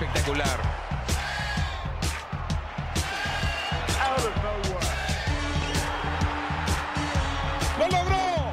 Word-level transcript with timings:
Espectacular. 0.00 0.60
¡Lo 7.78 7.88
logró! 7.88 8.52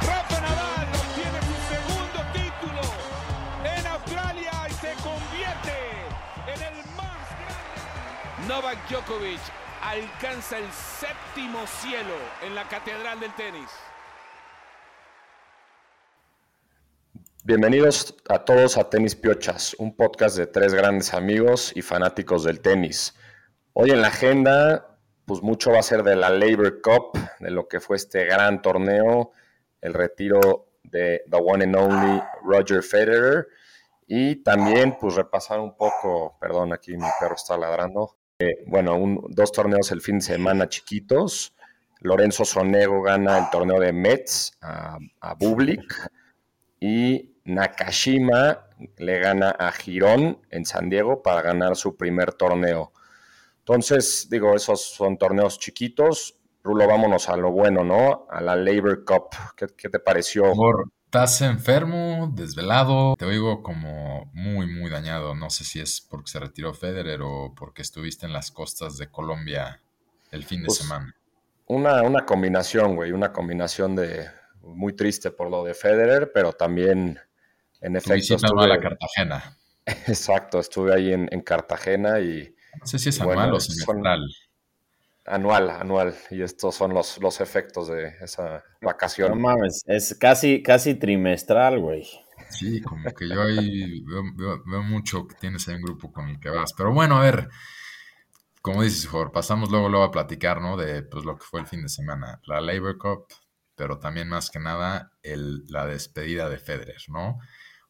Rafa 0.00 0.40
Nadal 0.40 0.88
obtiene 0.94 1.40
su 1.42 1.56
segundo 1.74 2.24
título 2.32 2.80
en 3.64 3.86
Australia 3.86 4.52
y 4.70 4.72
se 4.72 4.94
convierte 5.02 5.76
en 6.46 6.62
el 6.62 6.76
más 6.96 7.20
grande. 7.40 8.48
Novak 8.48 8.78
Djokovic 8.88 9.40
alcanza 9.82 10.56
el 10.56 10.72
séptimo 10.72 11.66
cielo 11.66 12.16
en 12.40 12.54
la 12.54 12.64
catedral 12.64 13.20
del 13.20 13.34
tenis. 13.34 13.68
Bienvenidos 17.46 18.16
a 18.30 18.38
todos 18.38 18.78
a 18.78 18.88
Tenis 18.88 19.14
Piochas, 19.14 19.76
un 19.78 19.94
podcast 19.94 20.38
de 20.38 20.46
tres 20.46 20.72
grandes 20.72 21.12
amigos 21.12 21.72
y 21.76 21.82
fanáticos 21.82 22.42
del 22.42 22.62
tenis. 22.62 23.14
Hoy 23.74 23.90
en 23.90 24.00
la 24.00 24.08
agenda, 24.08 24.96
pues 25.26 25.42
mucho 25.42 25.70
va 25.70 25.80
a 25.80 25.82
ser 25.82 26.04
de 26.04 26.16
la 26.16 26.30
Labor 26.30 26.80
Cup, 26.80 27.18
de 27.40 27.50
lo 27.50 27.68
que 27.68 27.80
fue 27.80 27.96
este 27.96 28.24
gran 28.24 28.62
torneo, 28.62 29.32
el 29.82 29.92
retiro 29.92 30.70
de 30.84 31.22
the 31.30 31.36
one 31.36 31.64
and 31.64 31.76
only 31.76 32.22
Roger 32.44 32.82
Federer 32.82 33.48
y 34.06 34.36
también 34.36 34.96
pues 34.98 35.14
repasar 35.14 35.60
un 35.60 35.76
poco, 35.76 36.38
perdón, 36.40 36.72
aquí 36.72 36.96
mi 36.96 37.08
perro 37.20 37.34
está 37.34 37.58
ladrando, 37.58 38.16
eh, 38.38 38.64
bueno, 38.68 38.98
dos 39.28 39.52
torneos 39.52 39.92
el 39.92 40.00
fin 40.00 40.20
de 40.20 40.24
semana 40.24 40.70
chiquitos. 40.70 41.54
Lorenzo 42.00 42.46
Sonego 42.46 43.02
gana 43.02 43.36
el 43.36 43.50
torneo 43.50 43.78
de 43.80 43.92
Mets 43.92 44.56
a, 44.62 44.96
a 45.20 45.34
Bublik 45.34 46.10
y 46.80 47.33
Nakashima 47.44 48.66
le 48.96 49.18
gana 49.18 49.50
a 49.50 49.70
Girón 49.72 50.40
en 50.50 50.64
San 50.64 50.88
Diego 50.90 51.22
para 51.22 51.42
ganar 51.42 51.76
su 51.76 51.96
primer 51.96 52.32
torneo. 52.32 52.92
Entonces, 53.58 54.28
digo, 54.30 54.54
esos 54.54 54.82
son 54.82 55.16
torneos 55.16 55.58
chiquitos. 55.58 56.38
Rulo, 56.62 56.86
vámonos 56.86 57.28
a 57.28 57.36
lo 57.36 57.50
bueno, 57.50 57.84
¿no? 57.84 58.26
A 58.30 58.40
la 58.40 58.56
Labor 58.56 59.04
Cup. 59.04 59.28
¿Qué, 59.56 59.66
qué 59.76 59.88
te 59.88 59.98
pareció? 59.98 60.50
Amor, 60.50 60.90
estás 61.04 61.42
enfermo, 61.42 62.30
desvelado, 62.34 63.14
te 63.16 63.24
oigo 63.24 63.62
como 63.62 64.30
muy, 64.32 64.66
muy 64.66 64.90
dañado. 64.90 65.34
No 65.34 65.50
sé 65.50 65.64
si 65.64 65.80
es 65.80 66.00
porque 66.00 66.30
se 66.30 66.40
retiró 66.40 66.74
Federer 66.74 67.20
o 67.22 67.54
porque 67.54 67.82
estuviste 67.82 68.26
en 68.26 68.32
las 68.32 68.50
costas 68.50 68.96
de 68.98 69.10
Colombia 69.10 69.80
el 70.30 70.44
fin 70.44 70.60
de 70.62 70.66
Pues, 70.66 70.78
semana. 70.78 71.14
Una, 71.66 72.02
una 72.02 72.26
combinación, 72.26 72.96
güey, 72.96 73.12
una 73.12 73.32
combinación 73.32 73.94
de 73.94 74.26
muy 74.62 74.94
triste 74.94 75.30
por 75.30 75.50
lo 75.50 75.62
de 75.64 75.74
Federer, 75.74 76.32
pero 76.32 76.52
también, 76.52 77.18
en 77.86 77.96
efecto, 77.96 78.34
estuve, 78.36 78.72
a 78.72 78.80
Cartagena. 78.80 79.56
exacto, 79.86 80.58
estuve 80.60 80.94
ahí 80.94 81.12
en, 81.12 81.28
en 81.30 81.40
Cartagena 81.42 82.20
y 82.20 82.54
No 82.80 82.86
sé 82.86 82.98
si 82.98 83.10
es 83.10 83.18
Bueno, 83.22 83.42
anual 83.42 83.54
o 83.56 83.60
son- 83.60 83.74
semestral. 83.76 84.28
anual, 85.26 85.70
anual, 85.70 86.14
y 86.30 86.42
estos 86.42 86.74
son 86.74 86.92
los, 86.94 87.18
los 87.20 87.40
efectos 87.40 87.88
de 87.88 88.14
esa 88.20 88.62
No 88.80 88.88
vacación. 88.88 89.40
mames, 89.40 89.82
es 89.86 90.14
casi, 90.18 90.62
casi 90.62 90.94
trimestral, 90.94 91.78
güey. 91.80 92.06
Sí, 92.50 92.80
como 92.82 93.12
que 93.14 93.28
yo 93.28 93.42
ahí 93.42 94.02
veo, 94.04 94.22
veo- 94.36 94.62
veo 94.66 94.82
mucho 94.82 95.26
que 95.26 95.34
tienes 95.36 95.66
ahí 95.68 95.76
un 95.76 95.82
grupo 95.82 96.12
con 96.12 96.28
el 96.28 96.38
que 96.40 96.50
vas. 96.50 96.72
Pero 96.72 96.92
bueno, 96.92 97.16
a 97.16 97.22
ver, 97.22 97.48
como 98.60 98.82
dices, 98.82 99.06
Jorge, 99.06 99.32
pasamos 99.32 99.70
luego, 99.70 99.88
luego 99.88 100.04
a 100.04 100.10
platicar, 100.10 100.60
¿no? 100.60 100.76
De 100.76 101.02
pues, 101.02 101.24
lo 101.24 101.36
que 101.36 101.44
fue 101.44 101.60
el 101.60 101.66
fin 101.66 101.82
de 101.82 101.88
semana. 101.88 102.40
La 102.46 102.60
Labor 102.60 102.96
Cup, 102.98 103.26
pero 103.76 103.98
también 103.98 104.28
más 104.28 104.50
que 104.50 104.58
nada 104.58 105.12
el, 105.22 105.64
la 105.68 105.86
despedida 105.86 106.48
de 106.48 106.58
Federer, 106.58 107.00
¿no? 107.08 107.38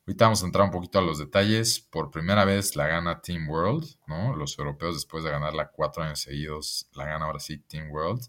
Ahorita 0.06 0.26
vamos 0.26 0.42
a 0.42 0.46
entrar 0.46 0.66
un 0.66 0.70
poquito 0.70 0.98
a 0.98 1.02
los 1.02 1.18
detalles. 1.18 1.80
Por 1.80 2.10
primera 2.10 2.44
vez 2.44 2.76
la 2.76 2.86
gana 2.86 3.22
Team 3.22 3.48
World, 3.48 3.86
¿no? 4.06 4.36
Los 4.36 4.58
europeos 4.58 4.96
después 4.96 5.24
de 5.24 5.30
ganarla 5.30 5.70
cuatro 5.70 6.02
años 6.02 6.20
seguidos, 6.20 6.90
la 6.92 7.06
gana 7.06 7.24
ahora 7.24 7.38
sí 7.38 7.58
Team 7.58 7.90
World. 7.90 8.22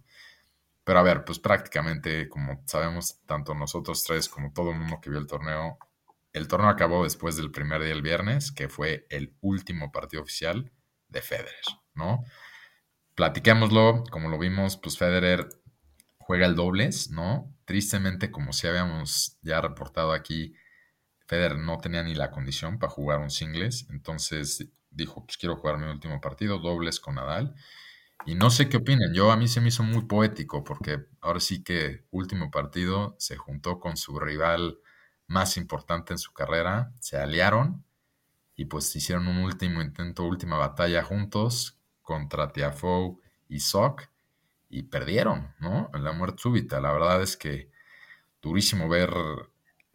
Pero 0.85 0.99
a 0.99 1.03
ver, 1.03 1.25
pues 1.25 1.39
prácticamente, 1.39 2.29
como 2.29 2.63
sabemos, 2.65 3.19
tanto 3.25 3.53
nosotros 3.53 4.03
tres 4.03 4.29
como 4.29 4.53
todo 4.53 4.71
el 4.71 4.77
mundo 4.77 4.99
que 5.01 5.09
vio 5.09 5.19
el 5.19 5.27
torneo, 5.27 5.77
el 6.31 6.47
torneo 6.47 6.69
acabó 6.69 7.03
después 7.03 7.35
del 7.35 7.51
primer 7.51 7.81
día 7.81 7.91
el 7.91 8.01
viernes, 8.01 8.51
que 8.51 8.69
fue 8.69 9.05
el 9.09 9.35
último 9.41 9.91
partido 9.91 10.23
oficial 10.23 10.71
de 11.09 11.21
Federer, 11.21 11.63
¿no? 11.93 12.23
Platiquémoslo, 13.15 14.03
como 14.11 14.29
lo 14.29 14.37
vimos, 14.37 14.77
pues 14.77 14.97
Federer 14.97 15.49
juega 16.19 16.45
el 16.45 16.55
dobles, 16.55 17.09
¿no? 17.09 17.53
Tristemente, 17.65 18.31
como 18.31 18.53
si 18.53 18.67
habíamos 18.67 19.37
ya 19.41 19.59
reportado 19.59 20.13
aquí, 20.13 20.53
Federer 21.27 21.57
no 21.57 21.77
tenía 21.79 22.03
ni 22.03 22.15
la 22.15 22.31
condición 22.31 22.79
para 22.79 22.91
jugar 22.91 23.19
un 23.19 23.31
singles, 23.31 23.87
entonces 23.89 24.69
dijo, 24.91 25.25
pues 25.25 25.37
quiero 25.37 25.55
jugar 25.57 25.77
mi 25.77 25.87
último 25.87 26.21
partido, 26.21 26.59
dobles 26.59 26.99
con 26.99 27.15
Nadal. 27.15 27.55
Y 28.25 28.35
no 28.35 28.49
sé 28.49 28.69
qué 28.69 28.77
opinen, 28.77 29.13
yo 29.13 29.31
a 29.31 29.37
mí 29.37 29.47
se 29.47 29.61
me 29.61 29.67
hizo 29.67 29.83
muy 29.83 30.05
poético 30.05 30.63
porque 30.63 31.05
ahora 31.21 31.39
sí 31.39 31.63
que 31.63 32.05
último 32.11 32.49
partido 32.49 33.15
se 33.19 33.35
juntó 33.37 33.79
con 33.79 33.97
su 33.97 34.19
rival 34.19 34.79
más 35.27 35.57
importante 35.57 36.13
en 36.13 36.17
su 36.17 36.33
carrera, 36.33 36.93
se 36.99 37.17
aliaron 37.17 37.83
y 38.55 38.65
pues 38.65 38.95
hicieron 38.95 39.27
un 39.27 39.39
último 39.39 39.81
intento, 39.81 40.23
última 40.23 40.57
batalla 40.57 41.03
juntos 41.03 41.77
contra 42.01 42.51
Tiafoe 42.51 43.17
y 43.49 43.59
Sock 43.59 44.09
y 44.69 44.83
perdieron, 44.83 45.53
¿no? 45.59 45.89
La 45.93 46.13
muerte 46.13 46.41
súbita. 46.41 46.79
La 46.79 46.91
verdad 46.91 47.21
es 47.21 47.37
que 47.37 47.69
durísimo 48.41 48.87
ver 48.87 49.11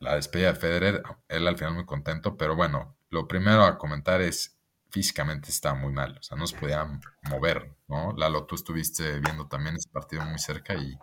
la 0.00 0.16
despedida 0.16 0.52
de 0.52 0.58
Federer, 0.58 1.02
él 1.28 1.46
al 1.46 1.56
final 1.56 1.74
muy 1.74 1.86
contento, 1.86 2.36
pero 2.36 2.56
bueno, 2.56 2.96
lo 3.10 3.28
primero 3.28 3.62
a 3.64 3.78
comentar 3.78 4.20
es 4.20 4.58
físicamente 4.90 5.50
está 5.50 5.74
muy 5.74 5.92
mal, 5.92 6.16
o 6.18 6.22
sea, 6.22 6.36
no 6.36 6.46
se 6.46 6.56
podía 6.56 6.84
mover, 7.30 7.70
¿no? 7.86 8.12
Lalo, 8.16 8.44
tú 8.46 8.56
estuviste 8.56 9.20
viendo 9.20 9.46
también 9.46 9.76
ese 9.76 9.88
partido 9.90 10.24
muy 10.24 10.38
cerca 10.38 10.74
y 10.74 10.96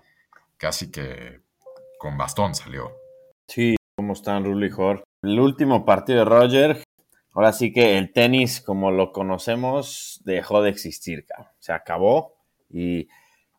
casi 0.57 0.91
que 0.91 1.41
con 1.97 2.17
bastón 2.17 2.53
salió. 2.53 2.91
Sí, 3.47 3.75
¿cómo 3.95 4.13
están, 4.13 4.43
Rulo 4.43 4.65
y 4.65 4.71
Jor? 4.71 5.03
El 5.21 5.39
último 5.39 5.85
partido 5.85 6.19
de 6.19 6.25
Roger, 6.25 6.83
ahora 7.31 7.53
sí 7.53 7.71
que 7.71 7.97
el 7.97 8.11
tenis, 8.11 8.61
como 8.61 8.91
lo 8.91 9.11
conocemos, 9.11 10.21
dejó 10.25 10.61
de 10.61 10.69
existir. 10.69 11.25
Se 11.59 11.71
acabó. 11.71 12.35
Y, 12.69 13.07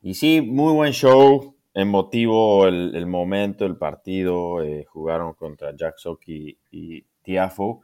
y 0.03 0.15
sí, 0.15 0.43
muy 0.43 0.75
buen 0.75 0.93
show, 0.93 1.58
emotivo 1.75 2.67
el, 2.67 3.07
momento, 3.07 3.65
el 3.67 3.77
partido. 3.77 4.63
eh, 4.63 4.85
jugaron 4.85 5.35
contra 5.35 5.75
Jack 5.77 5.99
Sock 5.99 6.23
y, 6.29 6.59
y 6.71 7.03
Tiafo. 7.23 7.83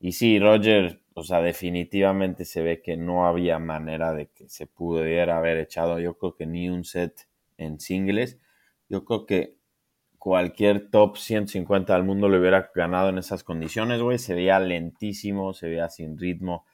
Y 0.00 0.12
sí, 0.12 0.38
Roger, 0.38 1.02
o 1.14 1.24
sea, 1.24 1.40
definitivamente 1.40 2.44
se 2.44 2.62
ve 2.62 2.82
que 2.82 2.96
no 2.96 3.26
había 3.26 3.58
manera 3.58 4.12
de 4.12 4.28
que 4.28 4.48
se 4.48 4.66
pudiera 4.66 5.38
haber 5.38 5.56
echado, 5.58 5.98
yo 5.98 6.18
creo 6.18 6.34
que 6.34 6.46
ni 6.46 6.68
un 6.68 6.84
set 6.84 7.28
en 7.56 7.80
singles. 7.80 8.38
Yo 8.88 9.04
creo 9.04 9.26
que 9.26 9.56
cualquier 10.18 10.90
top 10.90 11.16
150 11.16 11.94
del 11.94 12.04
mundo 12.04 12.28
le 12.28 12.38
hubiera 12.38 12.70
ganado 12.74 13.10
en 13.10 13.18
esas 13.18 13.44
condiciones, 13.44 14.00
güey. 14.02 14.18
Se 14.18 14.34
veía 14.34 14.58
lentísimo, 14.60 15.54
se 15.54 15.68
veía 15.68 15.88
sin 15.88 16.18
ritmo. 16.18 16.66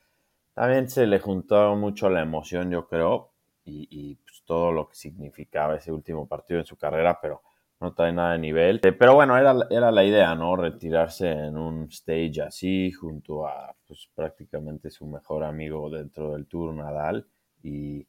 También 0.55 0.89
se 0.89 1.06
le 1.06 1.19
juntó 1.19 1.75
mucho 1.77 2.11
la 2.11 2.23
emoción, 2.23 2.71
yo 2.71 2.87
creo, 2.89 3.31
y, 3.65 3.89
y, 3.91 4.15
pues, 4.17 4.43
todo 4.45 4.73
lo 4.73 4.89
que 4.89 4.97
significaba 4.97 5.77
ese 5.77 5.93
último 5.93 6.27
partido 6.27 6.61
en 6.61 6.67
su 6.67 6.77
carrera, 6.77 7.19
pero 7.21 7.43
no 7.81 7.93
trae 7.95 8.12
nada 8.12 8.33
de 8.33 8.39
nivel. 8.39 8.81
Eh, 8.83 8.93
pero 8.93 9.15
bueno, 9.15 9.37
era, 9.37 9.55
era 9.71 9.91
la 9.91 10.05
idea, 10.05 10.34
¿no? 10.34 10.56
Retirarse 10.56 11.31
en 11.31 11.56
un 11.56 11.88
stage 11.91 12.41
así, 12.41 12.93
junto 12.93 13.47
a 13.47 13.75
pues, 13.87 14.09
prácticamente 14.14 14.91
su 14.91 15.06
mejor 15.06 15.44
amigo 15.44 15.91
dentro 15.91 16.32
del 16.32 16.47
tour, 16.47 16.73
Nadal, 16.75 17.26
y, 17.62 18.06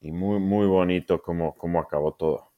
y 0.00 0.12
muy, 0.12 0.38
muy 0.38 0.66
bonito 0.66 1.20
cómo, 1.20 1.54
cómo 1.54 1.80
acabó 1.80 2.14
todo. 2.14 2.52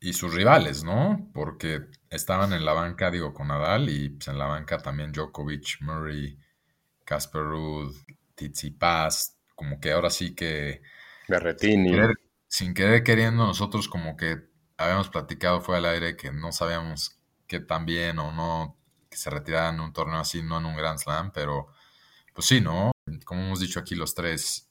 Y 0.00 0.12
sus 0.12 0.34
rivales, 0.34 0.84
¿no? 0.84 1.30
Porque 1.32 1.86
estaban 2.10 2.52
en 2.52 2.64
la 2.64 2.72
banca, 2.72 3.10
digo, 3.10 3.32
con 3.34 3.48
Nadal 3.48 3.88
y 3.88 4.10
pues, 4.10 4.28
en 4.28 4.38
la 4.38 4.46
banca 4.46 4.78
también 4.78 5.10
Djokovic, 5.12 5.80
Murray, 5.80 6.38
Casper 7.04 7.42
Ruud, 7.42 7.94
Tsitsipas, 8.34 9.38
como 9.54 9.80
que 9.80 9.92
ahora 9.92 10.10
sí 10.10 10.34
que 10.34 10.82
Berretini. 11.28 11.90
querer- 11.90 12.16
sin 12.48 12.74
querer 12.74 13.02
queriendo 13.02 13.44
nosotros 13.46 13.88
como 13.88 14.16
que 14.16 14.48
habíamos 14.76 15.08
platicado 15.08 15.60
fue 15.60 15.76
al 15.78 15.86
aire 15.86 16.16
que 16.16 16.30
no 16.32 16.52
sabíamos 16.52 17.18
qué 17.46 17.60
tan 17.60 17.86
bien 17.86 18.18
o 18.18 18.32
no 18.32 18.78
que 19.10 19.16
se 19.16 19.30
retiraran 19.30 19.76
en 19.76 19.80
un 19.82 19.92
torneo 19.92 20.18
así, 20.20 20.42
no 20.42 20.58
en 20.58 20.66
un 20.66 20.76
Grand 20.76 20.98
Slam, 20.98 21.32
pero 21.32 21.68
pues 22.34 22.46
sí, 22.48 22.60
¿no? 22.60 22.92
Como 23.24 23.42
hemos 23.42 23.60
dicho 23.60 23.80
aquí 23.80 23.94
los 23.94 24.14
tres, 24.14 24.70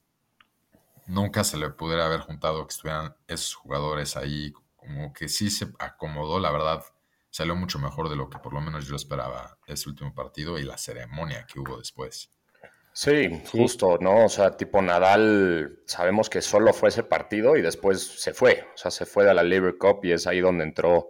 nunca 1.07 1.43
se 1.43 1.57
le 1.57 1.69
pudiera 1.69 2.05
haber 2.05 2.21
juntado 2.21 2.65
que 2.65 2.71
estuvieran 2.73 3.15
esos 3.27 3.55
jugadores 3.55 4.17
ahí, 4.17 4.53
como 4.75 5.13
que 5.13 5.27
sí 5.27 5.49
se 5.49 5.67
acomodó, 5.79 6.39
la 6.39 6.51
verdad, 6.51 6.83
salió 7.29 7.55
mucho 7.55 7.79
mejor 7.79 8.09
de 8.09 8.15
lo 8.15 8.29
que 8.29 8.39
por 8.39 8.53
lo 8.53 8.61
menos 8.61 8.87
yo 8.87 8.95
esperaba 8.95 9.57
ese 9.67 9.89
último 9.89 10.13
partido 10.13 10.57
y 10.59 10.63
la 10.63 10.77
ceremonia 10.77 11.45
que 11.45 11.59
hubo 11.59 11.77
después. 11.77 12.31
Sí, 12.97 13.41
justo, 13.51 13.97
¿no? 13.99 14.25
O 14.25 14.29
sea, 14.29 14.55
tipo 14.55 14.81
Nadal, 14.81 15.79
sabemos 15.85 16.29
que 16.29 16.41
solo 16.41 16.71
fue 16.73 16.89
ese 16.89 17.03
partido 17.03 17.57
y 17.57 17.61
después 17.61 18.01
se 18.01 18.33
fue. 18.33 18.65
O 18.73 18.77
sea, 18.77 18.89
se 18.89 19.05
fue 19.05 19.25
de 19.25 19.33
la 19.33 19.43
Labor 19.43 19.77
Cup 19.77 19.99
y 20.05 20.13
es 20.13 20.25
ahí 20.27 20.39
donde 20.39 20.63
entró, 20.63 21.09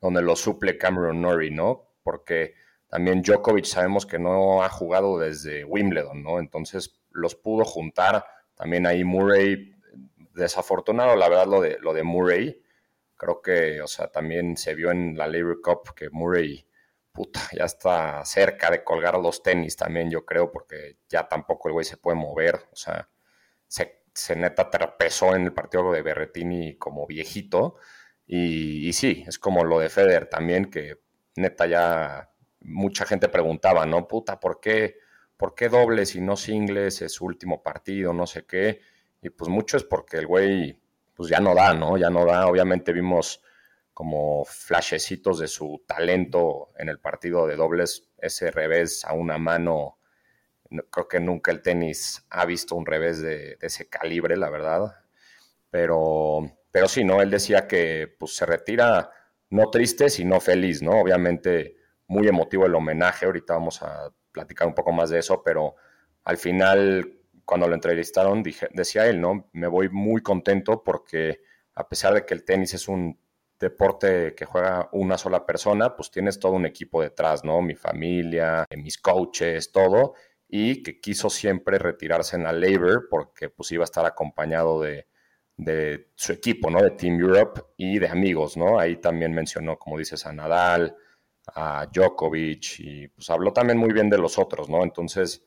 donde 0.00 0.22
lo 0.22 0.34
suple 0.34 0.76
Cameron 0.76 1.22
Norrie, 1.22 1.52
¿no? 1.52 1.90
porque 2.02 2.54
también 2.88 3.22
Djokovic 3.22 3.64
sabemos 3.64 4.06
que 4.06 4.18
no 4.18 4.62
ha 4.62 4.68
jugado 4.68 5.18
desde 5.18 5.64
Wimbledon, 5.64 6.22
¿no? 6.22 6.38
Entonces 6.38 7.00
los 7.10 7.34
pudo 7.34 7.64
juntar. 7.64 8.24
También 8.54 8.86
ahí 8.86 9.04
Murray, 9.04 9.74
desafortunado 10.34 11.16
la 11.16 11.28
verdad 11.28 11.46
lo 11.46 11.60
de, 11.60 11.78
lo 11.80 11.94
de 11.94 12.02
Murray. 12.02 12.62
Creo 13.16 13.42
que, 13.42 13.80
o 13.80 13.86
sea, 13.86 14.08
también 14.08 14.56
se 14.56 14.74
vio 14.74 14.90
en 14.90 15.16
la 15.16 15.28
Labor 15.28 15.60
Cup 15.60 15.94
que 15.94 16.10
Murray, 16.10 16.66
puta, 17.20 17.40
ya 17.52 17.64
está 17.64 18.24
cerca 18.24 18.70
de 18.70 18.82
colgar 18.82 19.18
los 19.18 19.42
tenis 19.42 19.76
también, 19.76 20.10
yo 20.10 20.24
creo, 20.24 20.50
porque 20.50 20.96
ya 21.06 21.28
tampoco 21.28 21.68
el 21.68 21.74
güey 21.74 21.84
se 21.84 21.98
puede 21.98 22.16
mover. 22.16 22.54
O 22.72 22.76
sea, 22.76 23.10
se, 23.66 24.04
se 24.14 24.36
neta 24.36 24.70
trapezó 24.70 25.36
en 25.36 25.42
el 25.42 25.52
partido 25.52 25.92
de 25.92 26.00
Berretini 26.00 26.76
como 26.78 27.06
viejito. 27.06 27.76
Y, 28.26 28.88
y 28.88 28.92
sí, 28.94 29.22
es 29.26 29.38
como 29.38 29.64
lo 29.64 29.78
de 29.80 29.90
Federer 29.90 30.30
también, 30.30 30.70
que 30.70 31.00
neta 31.36 31.66
ya 31.66 32.30
mucha 32.60 33.04
gente 33.04 33.28
preguntaba, 33.28 33.84
¿no? 33.84 34.08
Puta, 34.08 34.40
¿por 34.40 34.58
qué, 34.58 34.96
¿por 35.36 35.54
qué 35.54 35.68
dobles 35.68 36.14
y 36.14 36.22
no 36.22 36.36
singles? 36.36 37.02
Es 37.02 37.12
su 37.12 37.26
último 37.26 37.62
partido, 37.62 38.14
no 38.14 38.26
sé 38.26 38.46
qué. 38.46 38.80
Y 39.20 39.28
pues 39.28 39.50
mucho 39.50 39.76
es 39.76 39.84
porque 39.84 40.16
el 40.16 40.26
güey, 40.26 40.80
pues 41.12 41.28
ya 41.28 41.40
no 41.40 41.54
da, 41.54 41.74
¿no? 41.74 41.98
Ya 41.98 42.08
no 42.08 42.24
da. 42.24 42.46
Obviamente 42.46 42.94
vimos 42.94 43.42
como 44.00 44.46
flashecitos 44.46 45.40
de 45.40 45.46
su 45.46 45.84
talento 45.86 46.70
en 46.78 46.88
el 46.88 46.98
partido 46.98 47.46
de 47.46 47.54
dobles, 47.54 48.08
ese 48.16 48.50
revés 48.50 49.04
a 49.04 49.12
una 49.12 49.36
mano. 49.36 49.98
Creo 50.90 51.06
que 51.06 51.20
nunca 51.20 51.50
el 51.50 51.60
tenis 51.60 52.24
ha 52.30 52.46
visto 52.46 52.76
un 52.76 52.86
revés 52.86 53.20
de, 53.20 53.58
ese 53.60 53.90
calibre, 53.90 54.38
la 54.38 54.48
verdad. 54.48 55.04
Pero, 55.68 56.50
pero 56.72 56.88
sí, 56.88 57.04
¿no? 57.04 57.20
Él 57.20 57.28
decía 57.28 57.68
que 57.68 58.10
pues, 58.18 58.34
se 58.34 58.46
retira 58.46 59.10
no 59.50 59.68
triste, 59.68 60.08
sino 60.08 60.40
feliz, 60.40 60.80
¿no? 60.80 60.92
Obviamente 60.92 61.76
muy 62.06 62.26
emotivo 62.26 62.64
el 62.64 62.74
homenaje, 62.74 63.26
ahorita 63.26 63.52
vamos 63.52 63.82
a 63.82 64.10
platicar 64.32 64.66
un 64.66 64.74
poco 64.74 64.92
más 64.92 65.10
de 65.10 65.18
eso, 65.18 65.42
pero 65.42 65.74
al 66.24 66.38
final, 66.38 67.18
cuando 67.44 67.68
lo 67.68 67.74
entrevistaron, 67.74 68.42
decía 68.72 69.06
él, 69.08 69.20
¿no? 69.20 69.50
Me 69.52 69.66
voy 69.66 69.90
muy 69.90 70.22
contento 70.22 70.82
porque 70.82 71.42
a 71.74 71.86
pesar 71.86 72.14
de 72.14 72.24
que 72.24 72.32
el 72.32 72.46
tenis 72.46 72.72
es 72.72 72.88
un 72.88 73.20
deporte 73.60 74.34
que 74.34 74.46
juega 74.46 74.88
una 74.92 75.18
sola 75.18 75.44
persona, 75.44 75.94
pues 75.94 76.10
tienes 76.10 76.40
todo 76.40 76.52
un 76.52 76.66
equipo 76.66 77.02
detrás, 77.02 77.44
¿no? 77.44 77.60
Mi 77.60 77.74
familia, 77.74 78.64
mis 78.76 78.98
coaches, 78.98 79.70
todo, 79.70 80.14
y 80.48 80.82
que 80.82 81.00
quiso 81.00 81.30
siempre 81.30 81.78
retirarse 81.78 82.36
en 82.36 82.44
la 82.44 82.52
Labor 82.52 83.06
porque 83.08 83.50
pues 83.50 83.70
iba 83.72 83.84
a 83.84 83.84
estar 83.84 84.06
acompañado 84.06 84.80
de, 84.80 85.06
de 85.56 86.08
su 86.14 86.32
equipo, 86.32 86.70
¿no? 86.70 86.82
De 86.82 86.92
Team 86.92 87.20
Europe 87.20 87.60
y 87.76 87.98
de 87.98 88.08
amigos, 88.08 88.56
¿no? 88.56 88.78
Ahí 88.78 88.96
también 88.96 89.32
mencionó, 89.32 89.78
como 89.78 89.98
dices, 89.98 90.26
a 90.26 90.32
Nadal, 90.32 90.96
a 91.54 91.86
Djokovic 91.92 92.80
y 92.80 93.08
pues 93.08 93.28
habló 93.30 93.52
también 93.52 93.78
muy 93.78 93.92
bien 93.92 94.08
de 94.08 94.18
los 94.18 94.38
otros, 94.38 94.70
¿no? 94.70 94.82
Entonces, 94.82 95.44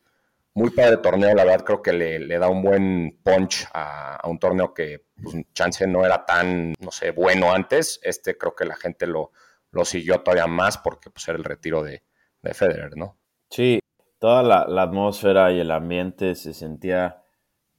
muy 0.55 0.69
padre 0.69 0.97
torneo, 0.97 1.33
la 1.33 1.45
verdad 1.45 1.65
creo 1.65 1.81
que 1.81 1.93
le, 1.93 2.37
da 2.37 2.47
un 2.47 2.61
buen 2.61 3.19
punch 3.23 3.67
a, 3.73 4.21
un 4.27 4.37
torneo 4.37 4.73
que 4.73 5.05
pues, 5.21 5.35
chance 5.53 5.87
no 5.87 6.05
era 6.05 6.25
tan, 6.25 6.73
no 6.79 6.91
sé, 6.91 7.11
bueno 7.11 7.51
antes. 7.51 7.99
Este 8.03 8.37
creo 8.37 8.55
que 8.55 8.65
la 8.65 8.75
gente 8.75 9.07
lo, 9.07 9.31
lo 9.71 9.85
siguió 9.85 10.21
todavía 10.21 10.47
más 10.47 10.77
porque 10.77 11.09
pues 11.09 11.27
era 11.27 11.37
el 11.37 11.43
retiro 11.43 11.83
de, 11.83 12.03
de 12.41 12.53
Federer, 12.53 12.95
¿no? 12.95 13.17
Sí, 13.49 13.79
toda 14.19 14.43
la, 14.43 14.83
atmósfera 14.83 15.51
y 15.51 15.59
el 15.59 15.71
ambiente 15.71 16.35
se 16.35 16.53
sentía 16.53 17.23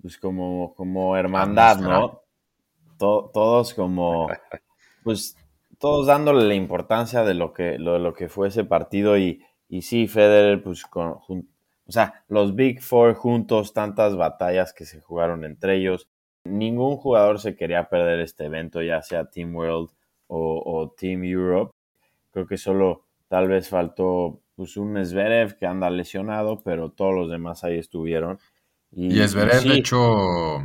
pues 0.01 0.19
como, 0.19 0.75
como 0.75 1.17
hermandad, 1.17 1.79
¿no? 1.79 2.23
todos 2.99 3.75
como, 3.75 4.29
pues 5.03 5.37
todos 5.79 6.07
dándole 6.07 6.47
la 6.47 6.55
importancia 6.55 7.23
de 7.25 7.35
lo 7.35 7.53
que, 7.53 7.79
lo, 7.79 7.99
lo 7.99 8.15
que 8.15 8.29
fue 8.29 8.49
ese 8.49 8.65
partido 8.65 9.19
y, 9.19 9.45
y 9.69 9.83
sí, 9.83 10.07
Federer, 10.07 10.63
pues 10.63 10.85
con, 10.85 11.19
o 11.87 11.93
sea, 11.93 12.25
los 12.29 12.55
Big 12.55 12.83
Four 12.83 13.15
juntos, 13.15 13.73
tantas 13.73 14.17
batallas 14.17 14.73
que 14.73 14.87
se 14.87 15.01
jugaron 15.01 15.45
entre 15.45 15.77
ellos, 15.77 16.09
ningún 16.45 16.97
jugador 16.97 17.41
se 17.41 17.57
quería 17.57 17.89
perder 17.89 18.21
este 18.21 18.45
evento, 18.45 18.83
ya 18.83 19.03
sea 19.03 19.27
Team 19.27 19.55
World 19.55 19.91
o, 20.27 20.95
Team 20.97 21.25
Europe. 21.25 21.73
Creo 22.33 22.47
que 22.47 22.57
solo 22.57 23.05
tal 23.29 23.49
vez 23.49 23.69
faltó 23.69 24.41
pues, 24.57 24.77
un 24.77 25.05
Zverev 25.05 25.57
que 25.57 25.67
anda 25.67 25.91
lesionado, 25.91 26.63
pero 26.63 26.91
todos 26.91 27.15
los 27.15 27.31
demás 27.31 27.65
ahí 27.65 27.79
estuvieron. 27.79 28.39
Y, 28.91 29.21
y 29.21 29.29
Zverev, 29.29 29.63
de 29.63 29.75
hecho, 29.75 30.59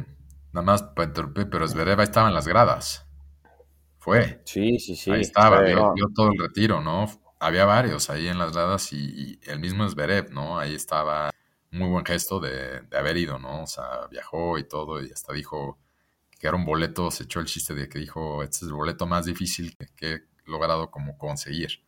nada 0.54 0.66
más 0.66 0.84
para 0.84 1.08
interrumpir, 1.10 1.50
pero 1.50 1.68
Zverev 1.68 2.00
estaba 2.02 2.30
en 2.30 2.34
las 2.34 2.48
gradas. 2.48 3.06
Fue. 4.00 4.42
Sí, 4.46 4.80
sí, 4.80 4.96
sí. 4.96 5.12
Ahí 5.12 5.22
estaba, 5.22 5.62
vio, 5.62 5.94
todo 6.16 6.32
el 6.32 6.40
retiro, 6.40 6.82
¿no? 6.82 7.06
Había 7.40 7.66
varios 7.66 8.10
ahí 8.10 8.28
en 8.28 8.38
las 8.38 8.54
gradas 8.54 8.92
y, 8.94 9.40
el 9.48 9.60
mismo 9.60 9.88
Zverev, 9.88 10.32
¿no? 10.32 10.60
Ahí 10.60 10.76
estaba 10.76 11.32
muy 11.72 11.90
buen 11.90 12.06
gesto 12.06 12.40
de, 12.40 12.82
haber 12.92 13.18
ido, 13.18 13.40
¿no? 13.40 13.64
O 13.64 13.68
sea, 13.68 14.08
viajó 14.12 14.58
y 14.58 14.68
todo 14.68 15.02
y 15.02 15.12
hasta 15.12 15.34
dijo 15.34 15.78
que 16.40 16.48
era 16.48 16.56
un 16.56 16.66
boleto, 16.66 17.12
se 17.12 17.24
echó 17.24 17.40
el 17.40 17.46
chiste 17.46 17.74
de 17.74 17.90
que 17.90 18.00
dijo, 18.00 18.44
este 18.44 18.58
es 18.58 18.64
el 18.64 18.74
boleto 18.74 19.06
más 19.06 19.26
difícil 19.26 19.76
que, 19.96 20.14
he 20.14 20.22
logrado 20.46 20.90
como 20.90 21.18
conseguir. 21.18 21.84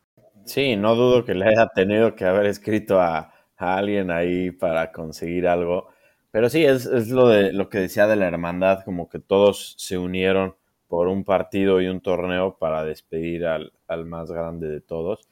Sí, 0.45 0.75
no 0.75 0.95
dudo 0.95 1.25
que 1.25 1.33
le 1.33 1.45
haya 1.45 1.68
tenido 1.68 2.15
que 2.15 2.25
haber 2.25 2.45
escrito 2.48 3.00
a, 3.00 3.33
a 3.57 3.77
alguien 3.77 4.12
ahí 4.12 4.51
para 4.51 4.92
conseguir 4.92 5.48
algo. 5.48 5.89
Pero 6.31 6.50
sí, 6.50 6.63
es, 6.65 6.86
es, 6.86 7.09
lo, 7.09 7.27
de, 7.27 7.53
lo 7.53 7.69
que 7.69 7.80
decía 7.80 8.07
de 8.07 8.15
la 8.15 8.27
hermandad, 8.27 8.83
como 8.83 9.09
que 9.09 9.19
todos 9.19 9.75
se 9.77 9.98
unieron 9.98 10.56
por 10.92 11.07
un 11.07 11.24
partido 11.24 11.80
y 11.80 11.88
un 11.88 12.01
torneo 12.01 12.57
para 12.57 12.83
despedir 12.83 13.45
al, 13.45 13.71
más 14.06 14.30
grande 14.30 14.68
de 14.68 14.81
todos. 14.81 15.30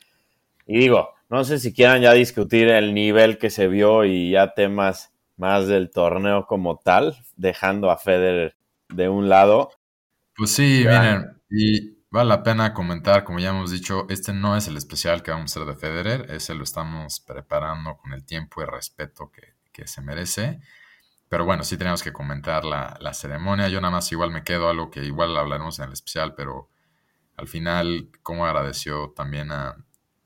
Y 0.71 0.77
digo, 0.77 1.15
no 1.29 1.43
sé 1.43 1.57
si 1.57 1.73
quieran 1.73 2.03
ya 2.03 2.13
discutir 2.13 2.67
el 2.67 2.93
nivel 2.93 3.39
que 3.39 3.49
se 3.49 3.67
vio 3.67 4.05
y 4.05 4.29
ya 4.29 4.53
temas 4.53 5.11
más 5.35 5.65
del 5.65 5.89
torneo 5.89 6.45
como 6.45 6.77
tal, 6.77 7.17
dejando 7.35 7.89
a 7.89 7.97
Federer 7.97 8.55
de 8.87 9.09
un 9.09 9.29
lado. 9.29 9.71
Pues 10.35 10.51
sí, 10.51 10.83
miren, 10.85 11.41
y 11.49 11.97
vale 12.11 12.29
la 12.29 12.43
pena 12.43 12.75
comentar, 12.75 13.23
como 13.23 13.39
ya 13.39 13.49
hemos 13.49 13.71
dicho, 13.71 14.05
este 14.09 14.31
no 14.31 14.55
es 14.55 14.67
el 14.67 14.77
especial 14.77 15.23
que 15.23 15.31
vamos 15.31 15.57
a 15.57 15.59
hacer 15.59 15.73
de 15.73 15.79
Federer, 15.79 16.27
ese 16.29 16.53
lo 16.53 16.63
estamos 16.63 17.19
preparando 17.19 17.97
con 17.97 18.13
el 18.13 18.23
tiempo 18.23 18.61
y 18.61 18.65
respeto 18.65 19.31
que, 19.31 19.55
que 19.71 19.87
se 19.87 20.03
merece. 20.03 20.59
Pero 21.29 21.45
bueno, 21.45 21.63
sí 21.63 21.77
tenemos 21.77 22.03
que 22.03 22.13
comentar 22.13 22.63
la, 22.63 23.13
ceremonia. 23.15 23.69
Yo 23.69 23.81
nada 23.81 23.91
más 23.91 24.11
igual 24.11 24.29
me 24.29 24.43
quedo 24.43 24.69
algo 24.69 24.91
que 24.91 25.03
igual 25.03 25.35
hablaremos 25.35 25.79
en 25.79 25.85
el 25.85 25.93
especial, 25.93 26.35
pero 26.35 26.69
al 27.37 27.47
final, 27.47 28.09
cómo 28.21 28.45
agradeció 28.45 29.13
también 29.15 29.51
a, 29.51 29.75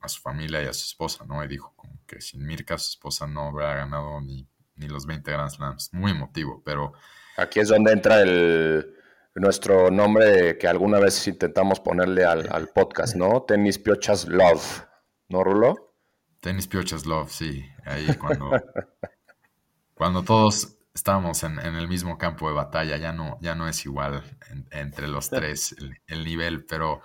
su 0.10 0.22
familia 0.22 0.64
y 0.64 0.68
a 0.68 0.74
su 0.74 0.86
esposa, 0.86 1.26
¿no? 1.26 1.44
Y 1.44 1.48
dijo 1.48 1.74
como 1.76 2.00
que 2.06 2.22
sin 2.22 2.46
Mirka 2.46 2.78
su 2.78 2.92
esposa 2.92 3.28
no 3.28 3.50
hubiera 3.50 3.76
ganado 3.76 4.22
ni, 4.22 4.48
ni 4.76 4.88
los 4.88 5.06
20 5.06 5.32
Grand 5.32 5.50
Slams. 5.50 5.94
Muy 5.94 6.12
emotivo, 6.12 6.62
pero... 6.66 6.94
Aquí 7.36 7.60
es 7.60 7.70
donde 7.70 7.92
entra 7.92 8.22
el, 8.22 8.94
nuestro 9.36 9.90
nombre 9.90 10.58
que 10.58 10.68
alguna 10.68 11.00
vez 11.00 11.28
intentamos 11.28 11.80
ponerle 11.80 12.26
al, 12.26 12.48
al 12.52 12.68
podcast, 12.70 13.16
¿no? 13.16 13.42
Tenis 13.42 13.80
Piochas 13.80 14.28
Love, 14.28 14.86
¿no, 15.30 15.44
Rulo? 15.44 15.96
Tenis 16.40 16.68
Piochas 16.68 17.06
Love, 17.06 17.32
sí. 17.32 17.66
Ahí 17.86 18.16
cuando, 18.18 18.52
cuando 19.96 20.24
todos 20.24 20.78
estábamos 20.94 21.42
en, 21.44 21.58
el 21.58 21.88
mismo 21.88 22.18
campo 22.18 22.48
de 22.48 22.54
batalla, 22.54 22.98
ya 22.98 23.14
no, 23.14 23.40
ya 23.42 23.56
no 23.56 23.68
es 23.68 23.86
igual 23.86 24.24
entre 24.72 25.08
los 25.08 25.30
tres 25.32 25.76
el, 26.08 26.26
nivel, 26.26 26.66
pero 26.66 27.02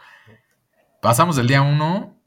pasamos 1.00 1.36
del 1.36 1.46
día 1.46 1.62
1 1.62 2.17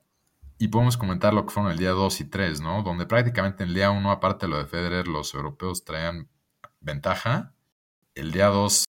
y 0.62 0.68
podemos 0.68 0.96
comentar 0.96 1.34
lo 1.34 1.46
que 1.46 1.52
fueron 1.52 1.72
el 1.72 1.80
día 1.80 1.90
2 1.92 2.22
y 2.22 2.26
3, 2.26 2.62
¿no? 2.62 2.84
Donde 2.84 3.08
prácticamente 3.08 3.64
en 3.64 3.70
el 3.70 3.76
día 3.76 3.90
1, 3.90 4.12
aparte 4.12 4.46
de 4.46 4.52
lo 4.52 4.58
de 4.60 4.68
Federer, 4.68 5.08
los 5.08 5.34
europeos 5.34 5.84
traían 5.84 6.30
ventaja. 6.80 7.56
El 8.14 8.32
día 8.32 8.48
2 8.48 8.86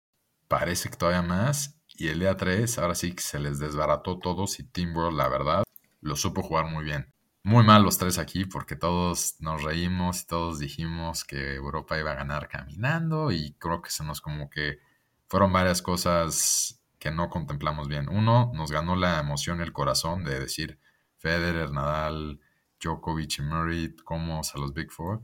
parece 0.48 0.90
que 0.90 0.96
todavía 0.96 1.22
más. 1.22 1.78
Y 1.88 2.08
el 2.08 2.20
día 2.20 2.36
3, 2.36 2.78
ahora 2.78 2.94
sí 2.94 3.14
que 3.14 3.22
se 3.22 3.38
les 3.38 3.58
desbarató 3.58 4.18
todos 4.18 4.60
y 4.60 4.64
Team 4.64 4.94
World, 4.94 5.16
la 5.16 5.28
verdad, 5.28 5.64
lo 6.02 6.16
supo 6.16 6.42
jugar 6.42 6.66
muy 6.66 6.84
bien 6.84 7.12
muy 7.44 7.64
mal 7.64 7.82
los 7.82 7.98
tres 7.98 8.18
aquí 8.18 8.44
porque 8.44 8.76
todos 8.76 9.34
nos 9.40 9.62
reímos 9.62 10.22
y 10.22 10.26
todos 10.26 10.58
dijimos 10.60 11.24
que 11.24 11.54
Europa 11.54 11.98
iba 11.98 12.12
a 12.12 12.14
ganar 12.14 12.48
caminando 12.48 13.32
y 13.32 13.54
creo 13.58 13.82
que 13.82 13.90
se 13.90 14.04
nos 14.04 14.20
como 14.20 14.48
que 14.48 14.78
fueron 15.26 15.52
varias 15.52 15.82
cosas 15.82 16.80
que 17.00 17.10
no 17.10 17.30
contemplamos 17.30 17.88
bien. 17.88 18.08
Uno, 18.08 18.52
nos 18.54 18.70
ganó 18.70 18.94
la 18.94 19.18
emoción 19.18 19.60
el 19.60 19.72
corazón 19.72 20.22
de 20.22 20.38
decir 20.38 20.78
Federer, 21.22 21.70
Nadal, 21.70 22.40
Djokovic 22.80 23.38
y 23.38 23.42
Murray, 23.42 23.94
como 24.04 24.40
a 24.40 24.58
los 24.58 24.74
Big 24.74 24.90
Four. 24.90 25.22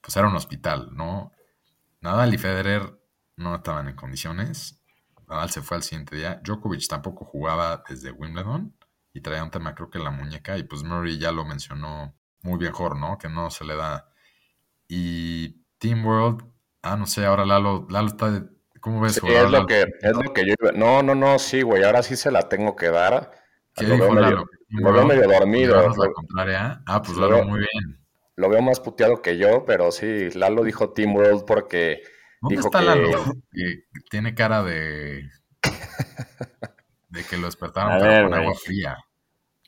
Pues 0.00 0.16
era 0.16 0.26
un 0.26 0.34
hospital, 0.34 0.90
¿no? 0.92 1.32
Nadal 2.00 2.34
y 2.34 2.38
Federer 2.38 2.98
no 3.36 3.54
estaban 3.54 3.88
en 3.88 3.94
condiciones. 3.94 4.82
Nadal 5.28 5.50
se 5.50 5.62
fue 5.62 5.76
al 5.76 5.84
siguiente 5.84 6.16
día. 6.16 6.40
Djokovic 6.42 6.86
tampoco 6.88 7.24
jugaba 7.24 7.84
desde 7.88 8.10
Wimbledon 8.10 8.74
y 9.12 9.20
traía 9.20 9.44
un 9.44 9.50
tema 9.50 9.74
creo 9.74 9.88
que 9.88 9.98
la 9.98 10.10
muñeca 10.10 10.58
y 10.58 10.64
pues 10.64 10.82
Murray 10.82 11.18
ya 11.18 11.30
lo 11.30 11.44
mencionó 11.44 12.14
muy 12.42 12.58
mejor, 12.58 12.96
¿no? 12.96 13.16
Que 13.16 13.28
no 13.28 13.50
se 13.50 13.64
le 13.64 13.76
da. 13.76 14.10
Y 14.88 15.64
Team 15.78 16.04
World, 16.04 16.44
ah, 16.82 16.96
no 16.96 17.06
sé, 17.06 17.24
ahora 17.24 17.46
Lalo, 17.46 17.86
Lalo 17.88 18.08
está, 18.08 18.46
¿cómo 18.80 19.00
ves? 19.00 19.16
es, 19.16 19.50
lo 19.50 19.66
que, 19.66 19.82
es 20.00 20.12
lo 20.12 20.32
que 20.32 20.46
yo, 20.46 20.54
no, 20.74 21.02
no, 21.02 21.14
no, 21.14 21.38
sí, 21.38 21.62
güey, 21.62 21.84
ahora 21.84 22.02
sí 22.02 22.16
se 22.16 22.30
la 22.30 22.48
tengo 22.48 22.76
que 22.76 22.88
dar 22.88 23.45
¿Qué 23.76 23.84
Lo 23.86 23.94
dijo 23.94 24.04
veo 24.06 24.14
medio- 24.14 24.30
Lalo? 24.30 24.46
lo 24.70 24.92
veo 24.92 25.06
medio 25.06 25.28
dormido. 25.28 25.68
¿Llevarnos 25.74 25.98
la 25.98 26.04
Lo- 26.06 26.12
contraria? 26.14 26.82
Ah, 26.86 27.02
pues 27.02 27.16
lo 27.16 27.22
Lalo, 27.28 27.36
veo- 27.36 27.44
muy 27.48 27.58
bien. 27.60 27.98
Lo 28.36 28.48
veo 28.50 28.62
más 28.62 28.80
puteado 28.80 29.22
que 29.22 29.38
yo, 29.38 29.64
pero 29.64 29.90
sí, 29.92 30.30
Lalo 30.34 30.62
dijo 30.64 30.90
Team 30.92 31.14
World 31.16 31.44
porque 31.46 32.02
¿Dónde 32.42 32.56
dijo 32.56 32.68
está 32.68 32.80
que- 32.80 32.84
Lalo? 32.84 33.24
Que 33.52 33.82
tiene 34.10 34.34
cara 34.34 34.62
de... 34.62 35.22
de 37.08 37.24
que 37.28 37.36
lo 37.36 37.46
despertaron 37.46 37.98
ver, 38.02 38.24
con 38.24 38.34
agua 38.34 38.54
fría. 38.54 38.96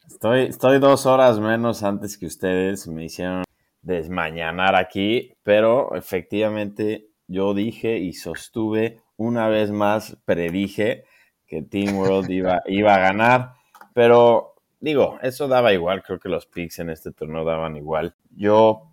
Estoy, 0.07 0.43
estoy 0.47 0.79
dos 0.79 1.07
horas 1.07 1.39
menos 1.41 1.83
antes 1.83 2.17
que 2.19 2.27
ustedes. 2.27 2.87
Me 2.89 3.05
hicieron 3.05 3.45
desmañanar 3.83 4.75
aquí, 4.75 5.35
pero 5.43 5.95
efectivamente 5.95 7.09
yo 7.27 7.55
dije 7.55 7.99
y 7.99 8.13
sostuve 8.15 9.03
una 9.17 9.49
vez 9.49 9.71
más, 9.71 10.17
predije 10.25 11.05
que 11.47 11.63
Team 11.63 11.97
World 11.97 12.31
iba, 12.31 12.63
iba 12.67 12.95
a 12.95 12.99
ganar, 12.99 13.53
pero 13.99 14.55
digo, 14.79 15.19
eso 15.23 15.49
daba 15.49 15.73
igual. 15.73 16.03
Creo 16.05 16.21
que 16.21 16.29
los 16.29 16.47
picks 16.47 16.79
en 16.79 16.91
este 16.91 17.11
torneo 17.13 17.45
daban 17.45 17.77
igual. 17.77 18.15
Yo, 18.31 18.93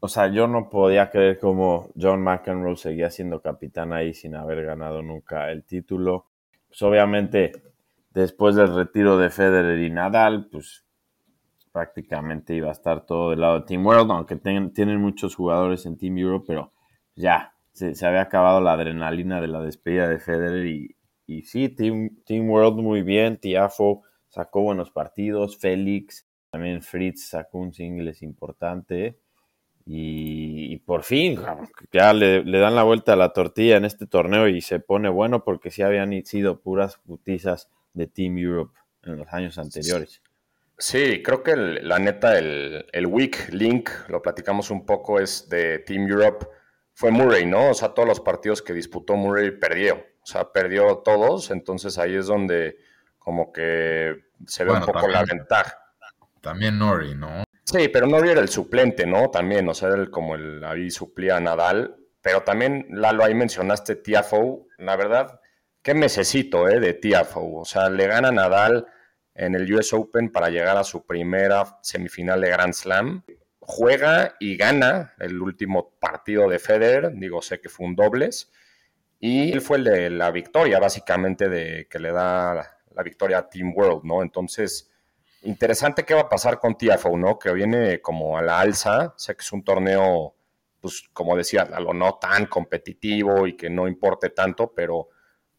o 0.00 0.08
sea, 0.08 0.28
yo 0.28 0.48
no 0.48 0.70
podía 0.70 1.10
creer 1.10 1.38
cómo 1.40 1.90
John 2.00 2.22
McEnroe 2.22 2.76
seguía 2.76 3.10
siendo 3.10 3.42
capitán 3.42 3.92
ahí 3.92 4.14
sin 4.14 4.36
haber 4.36 4.64
ganado 4.64 5.02
nunca 5.02 5.50
el 5.52 5.64
título. 5.64 6.26
Pues 6.68 6.82
obviamente 6.82 7.52
después 8.10 8.56
del 8.56 8.74
retiro 8.74 9.18
de 9.18 9.30
Federer 9.30 9.78
y 9.80 9.90
Nadal, 9.90 10.48
pues 10.50 10.84
prácticamente 11.72 12.54
iba 12.54 12.68
a 12.68 12.72
estar 12.72 13.06
todo 13.06 13.30
del 13.30 13.40
lado 13.40 13.60
de 13.60 13.66
Team 13.66 13.86
World, 13.86 14.10
aunque 14.10 14.36
ten- 14.36 14.72
tienen 14.72 15.00
muchos 15.00 15.34
jugadores 15.34 15.86
en 15.86 15.96
Team 15.96 16.18
Europe, 16.18 16.44
pero 16.46 16.72
ya, 17.16 17.54
se, 17.72 17.94
se 17.94 18.06
había 18.06 18.22
acabado 18.22 18.60
la 18.60 18.74
adrenalina 18.74 19.40
de 19.40 19.48
la 19.48 19.60
despedida 19.62 20.08
de 20.08 20.18
Federer 20.18 20.66
y, 20.66 20.96
y 21.26 21.42
sí, 21.42 21.68
Team, 21.70 22.10
Team 22.26 22.48
World 22.50 22.76
muy 22.80 23.02
bien, 23.02 23.38
Tiafo 23.38 24.02
sacó 24.32 24.62
buenos 24.62 24.90
partidos, 24.90 25.58
Félix, 25.58 26.26
también 26.50 26.82
Fritz 26.82 27.28
sacó 27.28 27.58
un 27.58 27.74
singles 27.74 28.22
importante 28.22 29.18
y, 29.84 30.76
por 30.78 31.02
fin 31.02 31.38
ya 31.92 32.12
le, 32.12 32.42
le 32.44 32.58
dan 32.58 32.74
la 32.74 32.82
vuelta 32.82 33.12
a 33.12 33.16
la 33.16 33.32
tortilla 33.32 33.76
en 33.76 33.84
este 33.84 34.06
torneo 34.06 34.48
y 34.48 34.60
se 34.60 34.80
pone 34.80 35.08
bueno 35.08 35.44
porque 35.44 35.70
sí 35.70 35.82
habían 35.82 36.24
sido 36.24 36.60
puras 36.60 36.96
putizas 36.98 37.68
de 37.92 38.06
Team 38.06 38.38
Europe 38.38 38.78
en 39.02 39.18
los 39.18 39.28
años 39.32 39.58
anteriores. 39.58 40.22
Sí, 40.78 41.22
creo 41.22 41.42
que 41.42 41.54
la 41.54 41.98
neta, 41.98 42.38
el, 42.38 42.86
el 42.90 43.06
weak 43.06 43.50
link, 43.52 43.90
lo 44.08 44.22
platicamos 44.22 44.70
un 44.70 44.86
poco, 44.86 45.20
es 45.20 45.48
de 45.48 45.80
Team 45.80 46.08
Europe, 46.08 46.46
fue 46.94 47.10
Murray, 47.10 47.44
¿no? 47.44 47.70
O 47.70 47.74
sea, 47.74 47.90
todos 47.90 48.08
los 48.08 48.20
partidos 48.20 48.62
que 48.62 48.72
disputó 48.72 49.14
Murray 49.16 49.50
perdió. 49.50 49.96
O 49.96 50.26
sea, 50.26 50.52
perdió 50.52 50.98
todos, 50.98 51.50
entonces 51.50 51.98
ahí 51.98 52.14
es 52.14 52.26
donde 52.26 52.78
como 53.22 53.52
que 53.52 54.24
se 54.46 54.64
ve 54.64 54.70
Bueno, 54.70 54.86
un 54.86 54.92
poco 54.92 55.08
la 55.08 55.18
también. 55.20 55.38
ventaja. 55.38 55.78
También 56.40 56.78
Nori, 56.78 57.14
¿no? 57.14 57.44
Sí, 57.64 57.88
pero 57.88 58.06
no 58.06 58.18
era 58.18 58.40
el 58.40 58.48
suplente, 58.48 59.06
¿no? 59.06 59.30
También, 59.30 59.68
o 59.68 59.74
sea, 59.74 59.88
era 59.90 59.98
el- 59.98 60.10
como 60.10 60.34
el 60.34 60.62
ahí 60.64 60.90
suplía 60.90 61.36
a 61.36 61.40
Nadal. 61.40 61.96
Pero 62.20 62.42
también, 62.42 62.86
Lalo, 62.90 63.24
ahí 63.24 63.34
mencionaste 63.34 63.96
Tiafoe. 63.96 64.66
La 64.78 64.96
verdad, 64.96 65.40
qué 65.82 65.94
necesito, 65.94 66.68
¿eh? 66.68 66.78
De 66.80 66.94
Tiafoe. 66.94 67.60
O 67.60 67.64
sea, 67.64 67.88
le 67.90 68.06
gana 68.06 68.30
Nadal 68.32 68.86
en 69.34 69.54
el 69.54 69.72
US 69.74 69.92
Open 69.92 70.30
para 70.30 70.48
llegar 70.50 70.76
a 70.76 70.84
su 70.84 71.06
primera 71.06 71.78
semifinal 71.82 72.40
de 72.40 72.50
Grand 72.50 72.74
Slam. 72.74 73.24
Juega 73.60 74.34
y 74.40 74.56
gana 74.56 75.14
el 75.18 75.40
último 75.40 75.90
partido 76.00 76.48
de 76.48 76.58
Federer. 76.58 77.12
Digo, 77.14 77.40
sé 77.42 77.60
que 77.60 77.68
fue 77.68 77.86
un 77.86 77.94
dobles. 77.96 78.50
Y 79.20 79.52
él 79.52 79.60
fue 79.60 79.78
el 79.78 79.84
de 79.84 80.10
la 80.10 80.30
victoria, 80.32 80.80
básicamente, 80.80 81.48
de 81.48 81.86
que 81.88 81.98
le 82.00 82.10
da 82.12 82.78
la, 82.94 83.02
victoria 83.02 83.38
a 83.38 83.48
Team 83.48 83.72
World, 83.74 84.04
¿no? 84.04 84.22
Entonces, 84.22 84.90
interesante 85.42 86.04
qué 86.04 86.14
va 86.14 86.22
a 86.22 86.28
pasar 86.28 86.58
con 86.58 86.76
Tiafoe, 86.76 87.16
¿no? 87.16 87.38
Que 87.38 87.52
viene 87.52 88.00
como 88.00 88.36
a 88.38 88.42
la 88.42 88.60
alza. 88.60 89.14
Sé 89.16 89.34
que 89.34 89.42
es 89.42 89.52
un 89.52 89.64
torneo, 89.64 90.34
pues, 90.80 91.04
como 91.12 91.36
decía, 91.36 91.62
a 91.62 91.80
lo 91.80 91.92
no 91.92 92.14
tan 92.14 92.46
competitivo 92.46 93.46
y 93.46 93.56
que 93.56 93.70
no 93.70 93.88
importe 93.88 94.30
tanto, 94.30 94.72
pero 94.74 95.08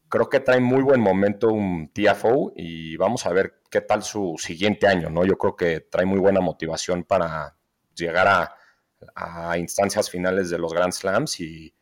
creo 0.08 0.28
que 0.28 0.40
trae 0.40 0.60
muy 0.60 0.82
buen 0.82 1.00
momento 1.00 1.48
un 1.48 1.88
Tiafoe 1.88 2.52
y 2.56 2.96
vamos 2.96 3.26
a 3.26 3.32
ver 3.32 3.62
qué 3.70 3.80
tal 3.80 4.02
su 4.02 4.36
siguiente 4.38 4.86
año, 4.86 5.10
¿no? 5.10 5.24
Yo 5.24 5.36
creo 5.36 5.56
que 5.56 5.80
trae 5.80 6.06
muy 6.06 6.20
buena 6.20 6.40
motivación 6.40 7.04
para 7.04 7.56
llegar 7.94 8.28
a, 8.28 8.54
a 9.14 9.58
instancias 9.58 10.10
finales 10.10 10.50
de 10.50 10.58
los 10.58 10.72
Grand 10.72 10.92
Slams 10.92 11.40
y 11.40 11.74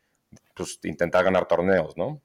pues 0.54 0.78
intentar 0.84 1.24
ganar 1.24 1.46
torneos, 1.46 1.96
¿no? 1.96 2.20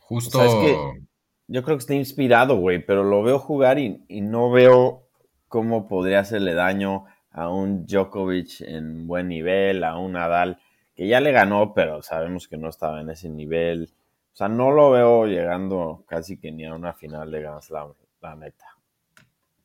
Justo... 0.00 0.38
O 0.38 0.42
sea, 0.42 0.50
es 0.50 0.54
que- 0.66 1.09
Yo 1.52 1.64
creo 1.64 1.76
que 1.76 1.80
está 1.80 1.94
inspirado, 1.94 2.56
güey, 2.56 2.84
pero 2.84 3.02
lo 3.02 3.22
veo 3.22 3.38
jugar 3.38 3.78
y, 3.78 4.04
y 4.08 4.20
no 4.20 4.50
veo 4.50 5.08
cómo 5.48 5.88
podría 5.88 6.20
hacerle 6.20 6.54
daño 6.54 7.06
a 7.32 7.48
un 7.48 7.86
Djokovic 7.86 8.60
en 8.60 9.06
buen 9.06 9.28
nivel, 9.28 9.82
a 9.84 9.98
un 9.98 10.12
Nadal 10.12 10.60
que 10.94 11.08
ya 11.08 11.20
le 11.20 11.32
ganó, 11.32 11.74
pero 11.74 12.02
sabemos 12.02 12.46
que 12.46 12.56
no 12.56 12.68
estaba 12.68 13.00
en 13.00 13.10
ese 13.10 13.28
nivel. 13.28 13.92
O 14.32 14.36
sea, 14.36 14.48
no 14.48 14.70
lo 14.70 14.90
veo 14.92 15.26
llegando 15.26 16.04
casi 16.06 16.38
que 16.38 16.52
ni 16.52 16.66
a 16.66 16.74
una 16.74 16.92
final 16.92 17.30
de 17.30 17.40
Grand 17.40 17.62
Slam, 17.62 17.94
la 18.20 18.36
neta. 18.36 18.66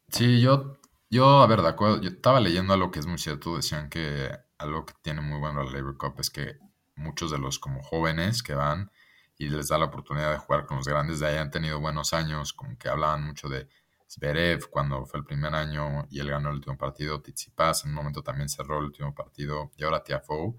Sí, 0.10 0.42
yo, 0.42 0.78
yo, 1.10 1.42
a 1.42 1.48
ver, 1.48 1.62
de 1.62 1.68
acuerdo, 1.68 2.02
yo 2.02 2.10
estaba 2.10 2.40
leyendo 2.40 2.74
algo 2.74 2.90
que 2.90 3.00
es 3.00 3.06
muy 3.06 3.20
cierto, 3.20 3.58
decían 3.58 3.90
que 3.90 4.30
algo 4.58 4.86
que 4.86 4.94
tiene 5.02 5.22
muy 5.22 5.40
bueno 5.40 5.64
la 5.64 5.72
Labor 5.72 5.98
Cup 5.98 6.16
es 6.20 6.30
que 6.30 6.58
muchos 6.96 7.32
de 7.32 7.38
los 7.38 7.60
como 7.60 7.84
jóvenes 7.84 8.42
que 8.42 8.56
van 8.56 8.90
y 9.38 9.50
les 9.50 9.68
da 9.68 9.78
la 9.78 9.86
oportunidad 9.86 10.32
de 10.32 10.38
jugar 10.38 10.66
con 10.66 10.78
los 10.78 10.88
grandes 10.88 11.20
de 11.20 11.28
ahí 11.28 11.38
han 11.38 11.52
tenido 11.52 11.80
buenos 11.80 12.14
años, 12.14 12.54
como 12.54 12.78
que 12.78 12.90
hablaban 12.90 13.24
mucho 13.26 13.50
de 13.50 13.68
Zverev 14.08 14.70
cuando 14.70 15.06
fue 15.06 15.20
el 15.20 15.26
primer 15.26 15.54
año 15.54 16.06
y 16.10 16.20
él 16.20 16.30
ganó 16.30 16.50
el 16.50 16.56
último 16.56 16.78
partido, 16.78 17.22
Tsitsipas 17.22 17.86
en 17.86 17.92
un 17.92 17.96
momento 17.96 18.24
también 18.24 18.50
cerró 18.50 18.80
el 18.80 18.86
último 18.86 19.14
partido 19.14 19.72
y 19.78 19.84
ahora 19.84 20.04
Tiafoe. 20.04 20.56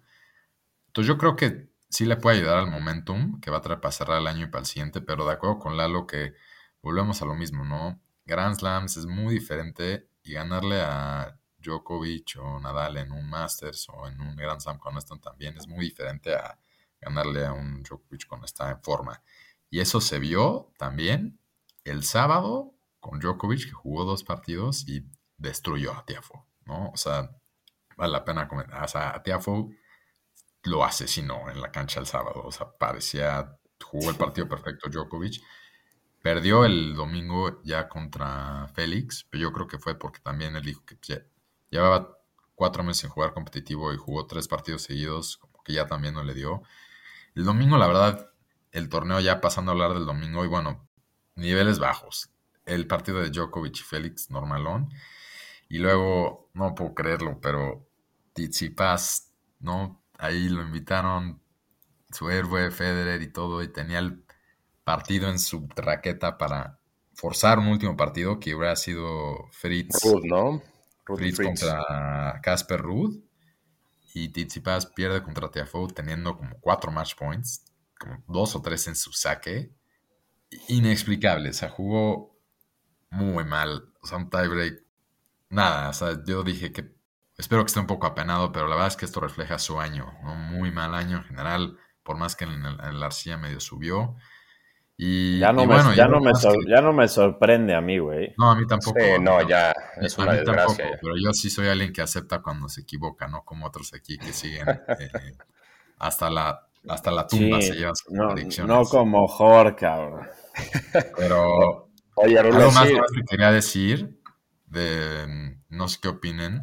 Entonces 0.88 1.08
yo 1.08 1.18
creo 1.18 1.36
que 1.36 1.70
sí 1.88 2.04
le 2.04 2.16
puede 2.16 2.38
ayudar 2.38 2.58
al 2.58 2.70
momentum 2.70 3.40
que 3.40 3.50
va 3.50 3.58
a 3.58 3.60
traer 3.60 3.80
para 3.80 3.92
cerrar 3.92 4.20
el 4.20 4.26
año 4.26 4.46
y 4.46 4.50
para 4.50 4.60
el 4.60 4.66
siguiente, 4.66 5.00
pero 5.00 5.26
de 5.26 5.32
acuerdo 5.32 5.58
con 5.58 5.76
Lalo 5.76 6.06
que 6.06 6.34
volvemos 6.82 7.22
a 7.22 7.26
lo 7.26 7.34
mismo, 7.34 7.64
¿no? 7.64 8.00
Grand 8.24 8.56
Slams 8.56 8.96
es 8.96 9.06
muy 9.06 9.34
diferente 9.34 10.08
y 10.22 10.32
ganarle 10.32 10.80
a 10.80 11.38
Djokovic 11.58 12.36
o 12.40 12.60
Nadal 12.60 12.96
en 12.98 13.12
un 13.12 13.28
Masters 13.28 13.88
o 13.88 14.08
en 14.08 14.20
un 14.20 14.36
Grand 14.36 14.60
Slam 14.60 14.78
cuando 14.78 14.98
están 14.98 15.20
también 15.20 15.56
es 15.56 15.66
muy 15.68 15.84
diferente 15.86 16.34
a 16.34 16.58
ganarle 17.00 17.46
a 17.46 17.52
un 17.52 17.82
Djokovic 17.82 18.26
cuando 18.26 18.46
está 18.46 18.70
en 18.70 18.82
forma. 18.82 19.22
Y 19.70 19.80
eso 19.80 20.00
se 20.00 20.18
vio 20.18 20.72
también 20.78 21.38
el 21.84 22.04
sábado 22.04 22.74
con 23.00 23.20
Djokovic 23.20 23.66
que 23.66 23.72
jugó 23.72 24.04
dos 24.04 24.24
partidos 24.24 24.88
y 24.88 25.08
destruyó 25.36 25.92
a 25.92 26.04
Tiafoe, 26.04 26.44
¿no? 26.64 26.90
O 26.90 26.96
sea, 26.96 27.30
vale 27.96 28.12
la 28.12 28.24
pena 28.24 28.48
comentar. 28.48 28.82
O 28.82 28.88
sea, 28.88 29.14
a 29.14 29.22
Tiafoe 29.22 29.76
lo 30.64 30.84
asesinó 30.84 31.48
en 31.50 31.60
la 31.60 31.70
cancha 31.70 32.00
el 32.00 32.06
sábado. 32.06 32.42
O 32.44 32.52
sea, 32.52 32.70
parecía, 32.70 33.56
jugó 33.82 34.10
el 34.10 34.16
partido 34.16 34.48
perfecto 34.48 34.88
Djokovic. 34.88 35.42
Perdió 36.22 36.64
el 36.64 36.94
domingo 36.96 37.62
ya 37.62 37.88
contra 37.88 38.68
Félix, 38.74 39.24
pero 39.30 39.42
yo 39.42 39.52
creo 39.52 39.66
que 39.68 39.78
fue 39.78 39.96
porque 39.96 40.18
también 40.20 40.56
él 40.56 40.64
dijo 40.64 40.84
que 40.84 41.24
llevaba 41.70 42.18
cuatro 42.56 42.82
meses 42.82 43.02
sin 43.02 43.10
jugar 43.10 43.32
competitivo 43.32 43.92
y 43.92 43.96
jugó 43.96 44.26
tres 44.26 44.48
partidos 44.48 44.82
seguidos, 44.82 45.36
como 45.36 45.62
que 45.62 45.74
ya 45.74 45.86
también 45.86 46.14
no 46.14 46.24
le 46.24 46.34
dio. 46.34 46.62
El 47.36 47.44
domingo, 47.44 47.76
la 47.76 47.86
verdad, 47.86 48.30
el 48.72 48.88
torneo 48.88 49.20
ya 49.20 49.42
pasando 49.42 49.70
a 49.70 49.74
hablar 49.74 49.92
del 49.92 50.06
domingo 50.06 50.42
y 50.44 50.48
bueno, 50.48 50.88
niveles 51.34 51.78
bajos. 51.78 52.30
El 52.64 52.86
partido 52.86 53.20
de 53.20 53.28
Djokovic 53.28 53.76
y 53.78 53.82
Félix, 53.82 54.30
normalón. 54.30 54.88
Y 55.68 55.78
luego, 55.78 56.48
no 56.54 56.74
puedo 56.74 56.94
creerlo, 56.94 57.38
pero 57.42 57.86
Tsitsipas, 58.32 59.32
¿no? 59.60 60.02
Ahí 60.18 60.48
lo 60.48 60.62
invitaron 60.62 61.42
su 62.10 62.30
héroe 62.30 62.70
Federer 62.70 63.20
y 63.20 63.30
todo, 63.30 63.62
y 63.62 63.68
tenía 63.68 63.98
el 63.98 64.24
partido 64.84 65.28
en 65.28 65.38
su 65.38 65.68
raqueta 65.76 66.38
para 66.38 66.78
forzar 67.12 67.58
un 67.58 67.68
último 67.68 67.98
partido 67.98 68.40
que 68.40 68.54
hubiera 68.54 68.76
sido 68.76 69.48
Fritz, 69.52 70.02
Ruth, 70.02 70.24
¿no? 70.24 70.62
Ruth 71.04 71.18
Fritz 71.18 71.36
Fritz. 71.36 71.48
contra 71.48 72.40
Casper 72.42 72.80
Ruud. 72.80 73.25
Y 74.18 74.30
Tsitsipas 74.30 74.86
pierde 74.86 75.22
contra 75.22 75.50
Tiafoe 75.50 75.92
teniendo 75.92 76.38
como 76.38 76.58
cuatro 76.58 76.90
match 76.90 77.14
points, 77.16 77.66
como 78.00 78.24
dos 78.26 78.56
o 78.56 78.62
tres 78.62 78.88
en 78.88 78.96
su 78.96 79.12
saque. 79.12 79.70
Inexplicable, 80.68 81.50
o 81.50 81.52
sea, 81.52 81.68
jugó 81.68 82.34
muy 83.10 83.44
mal. 83.44 83.92
O 84.00 84.06
sea, 84.06 84.16
un 84.16 84.30
tiebreak. 84.30 84.82
Nada, 85.50 85.90
o 85.90 85.92
sea, 85.92 86.24
yo 86.26 86.42
dije 86.44 86.72
que 86.72 86.96
espero 87.36 87.62
que 87.62 87.66
esté 87.66 87.80
un 87.80 87.86
poco 87.86 88.06
apenado, 88.06 88.52
pero 88.52 88.68
la 88.68 88.76
verdad 88.76 88.88
es 88.88 88.96
que 88.96 89.04
esto 89.04 89.20
refleja 89.20 89.58
su 89.58 89.78
año, 89.78 90.10
¿no? 90.22 90.34
Muy 90.34 90.70
mal 90.70 90.94
año 90.94 91.18
en 91.18 91.24
general, 91.24 91.78
por 92.02 92.16
más 92.16 92.36
que 92.36 92.46
en 92.46 92.52
el, 92.52 92.80
en 92.80 92.86
el 92.86 93.02
arcilla 93.02 93.36
medio 93.36 93.60
subió. 93.60 94.16
Y, 94.98 95.38
Ya 95.38 95.52
no, 95.52 95.64
y 95.64 95.66
me, 95.66 95.96
ya, 95.96 96.08
no 96.08 96.20
me 96.20 96.30
más 96.32 96.40
sor- 96.40 96.54
que- 96.64 96.70
ya 96.70 96.80
no 96.80 96.92
me 96.92 97.06
sorprende 97.08 97.74
a 97.74 97.80
mí, 97.82 97.98
güey. 97.98 98.34
no, 98.38 98.50
a 98.50 98.56
mí 98.56 98.66
tampoco. 98.66 98.98
Sí, 98.98 99.06
no, 99.20 99.32
tampoco. 99.32 99.48
ya 99.48 99.74
es 100.00 100.18
a 100.18 100.22
una 100.22 100.32
mí 100.32 100.38
desgracia. 100.38 100.76
tampoco, 100.84 100.98
pero 101.02 101.14
yo 101.22 101.32
sí 101.34 101.50
soy 101.50 101.68
alguien 101.68 101.92
que 101.92 102.00
acepta 102.02 102.40
cuando 102.40 102.68
se 102.68 102.80
equivoca, 102.82 103.28
no 103.28 103.42
como 103.44 103.66
otros 103.66 103.92
aquí 103.92 104.16
que 104.18 104.32
siguen 104.32 104.68
eh, 104.68 105.10
hasta 105.98 106.30
la 106.30 106.62
hasta 106.88 107.10
la 107.10 107.26
tumba 107.26 107.60
Sí, 107.60 107.68
se 107.68 107.74
llevan 107.74 107.96
sus 107.96 108.12
no, 108.12 108.28
predicciones. 108.32 108.68
no 108.74 108.84
como 108.84 109.26
Jorge, 109.26 109.74
cabrón. 109.74 110.28
Pero, 111.16 111.88
Oye, 112.14 112.38
Algo 112.38 112.70
más 112.70 112.88
sí, 112.88 112.94
más 112.94 113.10
que 113.12 113.22
quería 113.28 113.50
decir, 113.50 114.18
de, 114.66 115.56
no 115.68 115.88
sé 115.88 115.98
qué 116.00 116.08
opinen, 116.08 116.62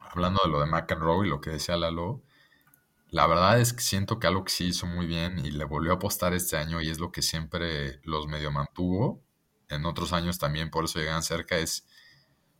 hablando 0.00 0.40
de 0.44 0.50
lo 0.50 0.60
de 0.60 0.66
McEnroe 0.66 1.26
y 1.26 1.30
lo 1.30 1.40
que 1.40 1.50
decía 1.50 1.76
Lalo, 1.76 2.22
la 3.10 3.26
verdad 3.26 3.60
es 3.60 3.72
que 3.72 3.82
siento 3.82 4.18
que 4.18 4.26
algo 4.26 4.44
que 4.44 4.52
sí 4.52 4.66
hizo 4.66 4.86
muy 4.86 5.06
bien 5.06 5.44
y 5.44 5.50
le 5.50 5.64
volvió 5.64 5.92
a 5.92 5.94
apostar 5.96 6.32
este 6.32 6.56
año 6.56 6.80
y 6.80 6.90
es 6.90 7.00
lo 7.00 7.10
que 7.10 7.22
siempre 7.22 8.00
los 8.04 8.28
medio 8.28 8.52
mantuvo, 8.52 9.22
en 9.68 9.84
otros 9.84 10.12
años 10.12 10.38
también 10.38 10.70
por 10.70 10.84
eso 10.84 10.98
llegan 10.98 11.22
cerca, 11.22 11.58
es, 11.58 11.86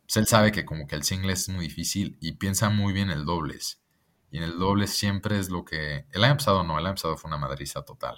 pues 0.03 0.17
él 0.17 0.27
sabe 0.27 0.51
que 0.51 0.65
como 0.65 0.87
que 0.87 0.95
el 0.95 1.03
single 1.03 1.33
es 1.33 1.47
muy 1.49 1.67
difícil 1.67 2.17
y 2.19 2.33
piensa 2.33 2.69
muy 2.69 2.93
bien 2.93 3.09
el 3.09 3.25
dobles. 3.25 3.81
Y 4.29 4.37
en 4.37 4.43
el 4.43 4.59
dobles 4.59 4.91
siempre 4.91 5.39
es 5.39 5.49
lo 5.49 5.65
que... 5.65 6.05
El 6.11 6.23
año 6.23 6.37
pasado 6.37 6.63
no, 6.63 6.79
el 6.79 6.85
año 6.85 6.95
pasado 6.95 7.17
fue 7.17 7.27
una 7.27 7.37
madriza 7.37 7.83
total. 7.83 8.15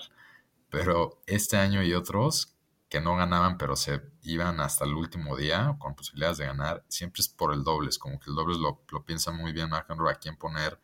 Pero 0.69 1.21
este 1.25 1.57
año 1.57 1.81
y 1.83 1.93
otros 1.93 2.55
que 2.87 3.01
no 3.01 3.15
ganaban, 3.15 3.57
pero 3.57 3.75
se 3.75 4.01
iban 4.21 4.59
hasta 4.59 4.85
el 4.85 4.93
último 4.93 5.35
día 5.35 5.75
con 5.79 5.95
posibilidades 5.95 6.37
de 6.37 6.45
ganar, 6.45 6.85
siempre 6.87 7.21
es 7.21 7.29
por 7.29 7.51
el 7.51 7.63
dobles, 7.63 7.97
como 7.97 8.19
que 8.19 8.29
el 8.29 8.35
dobles 8.35 8.57
lo, 8.57 8.83
lo 8.91 9.03
piensa 9.03 9.31
muy 9.31 9.51
bien 9.51 9.69
McEnroe 9.69 10.11
a 10.11 10.15
quién 10.15 10.37
poner 10.37 10.79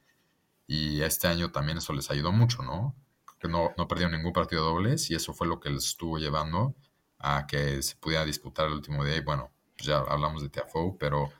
y 0.72 1.02
este 1.02 1.28
año 1.28 1.52
también 1.52 1.80
eso 1.80 1.94
les 1.94 2.12
ayudó 2.12 2.32
mucho, 2.32 2.62
¿no? 2.62 2.96
Que 3.40 3.48
no, 3.48 3.74
no 3.76 3.88
perdieron 3.88 4.14
ningún 4.16 4.34
partido 4.34 4.64
dobles 4.64 5.10
y 5.10 5.16
eso 5.16 5.34
fue 5.34 5.48
lo 5.48 5.60
que 5.60 5.72
les 5.72 5.84
estuvo 5.86 6.20
llevando 6.20 6.76
a 7.18 7.48
que 7.48 7.82
se 7.82 7.96
pudiera 7.96 8.24
disputar 8.24 8.68
el 8.68 8.74
último 8.74 9.04
día. 9.04 9.16
Y 9.18 9.22
bueno, 9.22 9.52
pues 9.76 9.88
ya 9.88 9.98
hablamos 9.98 10.44
de 10.44 10.50
Tiafoe, 10.50 10.96
pero 11.00 11.32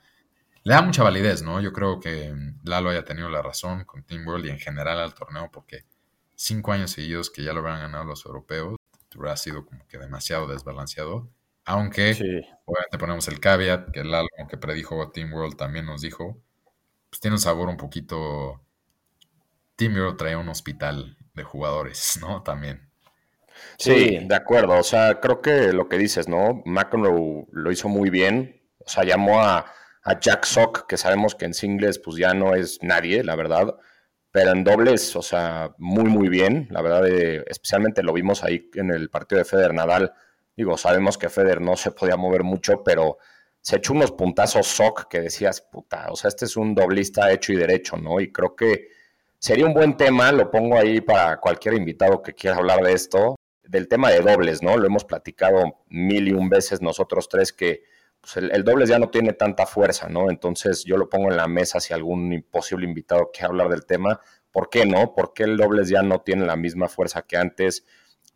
le 0.64 0.74
da 0.74 0.82
mucha 0.82 1.04
validez, 1.04 1.42
¿no? 1.42 1.60
Yo 1.60 1.72
creo 1.72 2.00
que 2.00 2.34
Lalo 2.64 2.90
haya 2.90 3.04
tenido 3.04 3.28
la 3.30 3.40
razón 3.42 3.84
con 3.84 4.02
Team 4.02 4.26
World 4.26 4.46
y 4.46 4.50
en 4.50 4.58
general 4.58 4.98
al 5.00 5.14
torneo, 5.14 5.48
porque 5.52 5.84
cinco 6.34 6.72
años 6.72 6.90
seguidos 6.90 7.30
que 7.30 7.44
ya 7.44 7.52
lo 7.52 7.60
hubieran 7.60 7.80
ganado 7.80 8.04
los 8.04 8.26
europeos, 8.26 8.76
hubiera 9.16 9.36
sido 9.36 9.64
como 9.64 9.86
que 9.86 9.98
demasiado 9.98 10.48
desbalanceado. 10.48 11.30
Aunque, 11.64 12.14
Sí. 12.14 12.24
obviamente 12.64 12.98
ponemos 12.98 13.28
el 13.28 13.38
caveat, 13.40 13.90
que 13.92 14.02
Lalo, 14.04 14.28
que 14.48 14.56
predijo 14.56 15.10
Team 15.12 15.32
World, 15.32 15.56
también 15.56 15.86
nos 15.86 16.00
dijo, 16.02 16.36
pues 17.10 17.20
tiene 17.20 17.36
un 17.36 17.40
sabor 17.40 17.68
un 17.68 17.76
poquito... 17.76 18.60
Team 19.80 19.94
World 19.94 20.18
trae 20.18 20.36
un 20.36 20.50
hospital 20.50 21.16
de 21.32 21.42
jugadores, 21.42 22.18
¿no? 22.20 22.42
También. 22.42 22.90
Sí, 23.78 24.18
de 24.22 24.34
acuerdo. 24.34 24.78
O 24.78 24.82
sea, 24.82 25.20
creo 25.20 25.40
que 25.40 25.72
lo 25.72 25.88
que 25.88 25.96
dices, 25.96 26.28
¿no? 26.28 26.62
McEnroe 26.66 27.46
lo 27.50 27.72
hizo 27.72 27.88
muy 27.88 28.10
bien. 28.10 28.62
O 28.84 28.88
sea, 28.88 29.04
llamó 29.04 29.40
a, 29.40 29.72
a 30.02 30.20
Jack 30.20 30.44
Sock, 30.44 30.86
que 30.86 30.98
sabemos 30.98 31.34
que 31.34 31.46
en 31.46 31.54
singles 31.54 31.98
pues 31.98 32.16
ya 32.18 32.34
no 32.34 32.54
es 32.54 32.82
nadie, 32.82 33.24
la 33.24 33.36
verdad. 33.36 33.74
Pero 34.30 34.52
en 34.52 34.64
dobles, 34.64 35.16
o 35.16 35.22
sea, 35.22 35.74
muy, 35.78 36.04
muy 36.04 36.28
bien. 36.28 36.68
La 36.70 36.82
verdad, 36.82 37.08
eh, 37.08 37.42
especialmente 37.48 38.02
lo 38.02 38.12
vimos 38.12 38.44
ahí 38.44 38.70
en 38.74 38.90
el 38.90 39.08
partido 39.08 39.38
de 39.38 39.46
Federer 39.46 39.72
Nadal. 39.72 40.12
Digo, 40.54 40.76
sabemos 40.76 41.16
que 41.16 41.30
Federer 41.30 41.62
no 41.62 41.76
se 41.76 41.90
podía 41.90 42.16
mover 42.16 42.44
mucho, 42.44 42.84
pero 42.84 43.16
se 43.62 43.76
echó 43.76 43.94
unos 43.94 44.12
puntazos 44.12 44.66
Sock 44.66 45.08
que 45.08 45.20
decías, 45.22 45.62
puta, 45.62 46.08
o 46.10 46.16
sea, 46.16 46.28
este 46.28 46.44
es 46.44 46.56
un 46.56 46.74
doblista 46.74 47.32
hecho 47.32 47.52
y 47.52 47.56
derecho, 47.56 47.96
¿no? 47.96 48.20
Y 48.20 48.30
creo 48.30 48.54
que 48.54 48.99
sería 49.40 49.66
un 49.66 49.74
buen 49.74 49.96
tema, 49.96 50.30
lo 50.30 50.50
pongo 50.50 50.78
ahí 50.78 51.00
para 51.00 51.40
cualquier 51.40 51.74
invitado 51.74 52.22
que 52.22 52.34
quiera 52.34 52.58
hablar 52.58 52.80
de 52.82 52.92
esto, 52.92 53.36
del 53.64 53.88
tema 53.88 54.10
de 54.10 54.20
dobles, 54.20 54.62
¿no? 54.62 54.76
Lo 54.76 54.86
hemos 54.86 55.04
platicado 55.04 55.78
mil 55.88 56.28
y 56.28 56.32
un 56.32 56.48
veces 56.48 56.82
nosotros 56.82 57.28
tres 57.28 57.52
que 57.52 57.82
pues, 58.20 58.36
el, 58.36 58.64
dobles 58.64 58.90
ya 58.90 58.98
no 58.98 59.08
tiene 59.08 59.32
tanta 59.32 59.66
fuerza, 59.66 60.08
¿no? 60.08 60.30
Entonces 60.30 60.84
yo 60.84 60.96
lo 60.96 61.08
pongo 61.08 61.30
en 61.30 61.36
la 61.36 61.48
mesa 61.48 61.80
si 61.80 61.94
algún 61.94 62.44
posible 62.50 62.86
invitado 62.86 63.30
quiere 63.32 63.46
hablar 63.48 63.68
del 63.70 63.86
tema. 63.86 64.20
¿Por 64.52 64.68
qué 64.68 64.84
no? 64.84 65.14
¿Por 65.14 65.32
qué 65.32 65.44
el 65.44 65.56
dobles 65.56 65.88
ya 65.88 66.02
no 66.02 66.20
tiene 66.20 66.44
la 66.44 66.56
misma 66.56 66.88
fuerza 66.88 67.22
que 67.22 67.36
antes? 67.36 67.86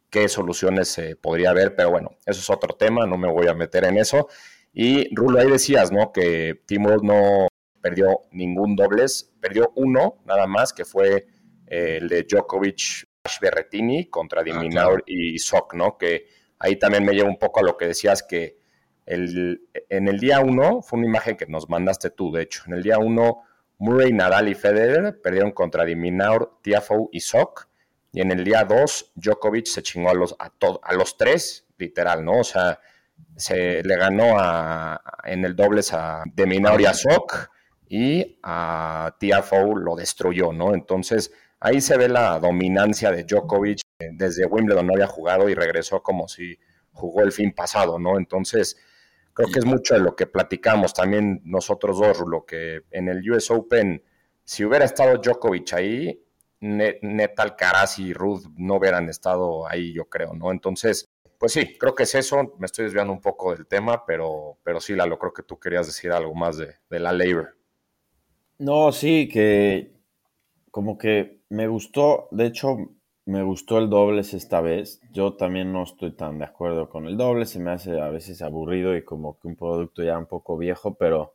¿Qué 0.08 0.28
soluciones 0.28 0.96
eh, 0.98 1.16
podría 1.16 1.50
haber? 1.50 1.74
Pero 1.74 1.90
bueno, 1.90 2.16
eso 2.24 2.40
es 2.40 2.48
otro 2.48 2.76
tema, 2.76 3.06
no 3.06 3.18
me 3.18 3.28
voy 3.28 3.48
a 3.48 3.54
meter 3.54 3.84
en 3.84 3.98
eso. 3.98 4.28
Y 4.72 5.14
Rulo, 5.14 5.40
ahí 5.40 5.50
decías, 5.50 5.92
¿no? 5.92 6.12
Que 6.12 6.62
Timo 6.66 6.96
no 7.02 7.48
perdió 7.84 8.22
ningún 8.30 8.74
dobles, 8.74 9.30
perdió 9.42 9.70
uno 9.76 10.16
nada 10.24 10.46
más, 10.46 10.72
que 10.72 10.86
fue 10.86 11.26
eh, 11.66 11.98
el 12.00 12.08
de 12.08 12.22
Djokovic 12.22 13.06
Berretini 13.42 14.06
contra 14.06 14.42
Diminaur 14.42 15.00
ah, 15.00 15.04
claro. 15.04 15.04
y 15.06 15.38
Sock, 15.38 15.74
¿no? 15.74 15.98
Que 15.98 16.26
ahí 16.58 16.76
también 16.76 17.04
me 17.04 17.12
lleva 17.12 17.28
un 17.28 17.38
poco 17.38 17.60
a 17.60 17.62
lo 17.62 17.76
que 17.76 17.88
decías 17.88 18.22
que 18.22 18.56
el, 19.04 19.68
en 19.90 20.08
el 20.08 20.18
día 20.18 20.40
uno, 20.40 20.80
fue 20.80 20.98
una 20.98 21.08
imagen 21.08 21.36
que 21.36 21.44
nos 21.44 21.68
mandaste 21.68 22.08
tú, 22.08 22.32
de 22.32 22.44
hecho, 22.44 22.62
en 22.66 22.72
el 22.72 22.82
día 22.82 22.96
uno, 22.96 23.42
Murray, 23.76 24.14
Nadal 24.14 24.48
y 24.48 24.54
Federer 24.54 25.20
perdieron 25.20 25.52
contra 25.52 25.84
Diminaur, 25.84 26.60
Tiafoe 26.62 27.10
y 27.12 27.20
Sock, 27.20 27.68
y 28.12 28.22
en 28.22 28.30
el 28.30 28.44
día 28.44 28.64
dos, 28.64 29.12
Djokovic 29.14 29.66
se 29.66 29.82
chingó 29.82 30.08
a 30.08 30.14
los, 30.14 30.34
a, 30.38 30.48
to, 30.48 30.80
a 30.82 30.94
los 30.94 31.18
tres, 31.18 31.66
literal, 31.76 32.24
¿no? 32.24 32.38
O 32.38 32.44
sea, 32.44 32.80
se 33.36 33.82
le 33.82 33.96
ganó 33.98 34.38
a, 34.38 35.02
en 35.24 35.44
el 35.44 35.54
dobles 35.54 35.92
a 35.92 36.22
Deminaur 36.34 36.80
y 36.80 36.86
a 36.86 36.94
Sock, 36.94 37.50
y 37.88 38.38
a 38.42 39.16
Tiafoe 39.18 39.80
lo 39.80 39.96
destruyó, 39.96 40.52
¿no? 40.52 40.74
Entonces, 40.74 41.32
ahí 41.60 41.80
se 41.80 41.96
ve 41.96 42.08
la 42.08 42.38
dominancia 42.38 43.10
de 43.10 43.24
Djokovic. 43.24 43.80
Desde 43.98 44.46
Wimbledon 44.46 44.86
no 44.86 44.94
había 44.94 45.06
jugado 45.06 45.48
y 45.48 45.54
regresó 45.54 46.02
como 46.02 46.28
si 46.28 46.58
jugó 46.92 47.22
el 47.22 47.32
fin 47.32 47.52
pasado, 47.52 47.98
¿no? 47.98 48.18
Entonces, 48.18 48.76
creo 49.32 49.48
que 49.52 49.58
es 49.58 49.64
mucho 49.64 49.94
de 49.94 50.00
lo 50.00 50.16
que 50.16 50.26
platicamos 50.26 50.94
también 50.94 51.40
nosotros 51.44 51.98
dos, 51.98 52.20
lo 52.26 52.44
que 52.44 52.82
en 52.90 53.08
el 53.08 53.30
US 53.30 53.50
Open, 53.50 54.02
si 54.44 54.64
hubiera 54.64 54.84
estado 54.84 55.18
Djokovic 55.18 55.72
ahí, 55.74 56.20
Neta 56.60 57.42
Alcaraz 57.42 57.98
y 57.98 58.14
Ruth 58.14 58.44
no 58.56 58.76
hubieran 58.76 59.08
estado 59.08 59.68
ahí, 59.68 59.92
yo 59.92 60.06
creo, 60.06 60.32
¿no? 60.34 60.50
Entonces, 60.50 61.10
pues 61.38 61.52
sí, 61.52 61.76
creo 61.76 61.94
que 61.94 62.04
es 62.04 62.14
eso. 62.14 62.54
Me 62.58 62.66
estoy 62.66 62.86
desviando 62.86 63.12
un 63.12 63.20
poco 63.20 63.54
del 63.54 63.66
tema, 63.66 64.06
pero, 64.06 64.58
pero 64.62 64.80
sí, 64.80 64.94
Lalo, 64.94 65.18
creo 65.18 65.32
que 65.34 65.42
tú 65.42 65.58
querías 65.58 65.86
decir 65.86 66.10
algo 66.10 66.34
más 66.34 66.56
de, 66.56 66.76
de 66.88 67.00
la 67.00 67.12
labor. 67.12 67.56
No, 68.58 68.92
sí, 68.92 69.28
que 69.28 69.92
como 70.70 70.98
que 70.98 71.40
me 71.50 71.68
gustó, 71.68 72.28
de 72.32 72.46
hecho, 72.46 72.76
me 73.26 73.42
gustó 73.42 73.78
el 73.78 73.90
dobles 73.90 74.34
esta 74.34 74.60
vez. 74.60 75.00
Yo 75.12 75.34
también 75.36 75.72
no 75.72 75.84
estoy 75.84 76.12
tan 76.12 76.38
de 76.38 76.46
acuerdo 76.46 76.88
con 76.90 77.06
el 77.06 77.16
doble, 77.16 77.46
se 77.46 77.60
me 77.60 77.72
hace 77.72 78.00
a 78.00 78.10
veces 78.10 78.42
aburrido 78.42 78.96
y 78.96 79.04
como 79.04 79.38
que 79.40 79.48
un 79.48 79.56
producto 79.56 80.02
ya 80.04 80.18
un 80.18 80.26
poco 80.26 80.58
viejo, 80.58 80.94
pero 80.96 81.34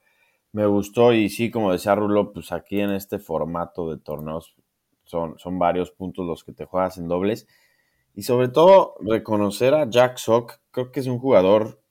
me 0.54 0.66
gustó 0.68 1.14
y 1.14 1.30
sí, 1.30 1.52
como 1.52 1.72
decía 1.74 1.96
Rulo, 1.96 2.34
pues 2.34 2.52
aquí 2.54 2.82
en 2.82 2.92
este 2.92 3.20
formato 3.20 3.92
de 3.92 4.00
torneos 4.00 4.56
son, 5.06 5.40
son 5.40 5.60
varios 5.60 5.92
puntos 5.92 6.26
los 6.28 6.44
que 6.44 6.54
te 6.54 6.66
juegas 6.66 6.98
en 6.98 7.08
dobles. 7.08 7.48
Y 8.16 8.24
sobre 8.24 8.50
todo 8.50 8.96
reconocer 9.02 9.74
a 9.74 9.90
Jack 9.90 10.18
Sock, 10.18 10.60
creo 10.72 10.92
que 10.92 11.00
es 11.00 11.08
un 11.08 11.20
jugador, 11.20 11.82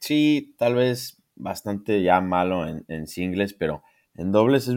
sí, 0.00 0.54
tal 0.58 0.74
vez 0.76 1.22
bastante 1.36 2.02
ya 2.02 2.20
malo 2.20 2.66
en, 2.66 2.84
en 2.88 3.06
singles, 3.06 3.54
pero 3.54 3.82
en 4.18 4.32
dobles 4.32 4.68
es, 4.68 4.76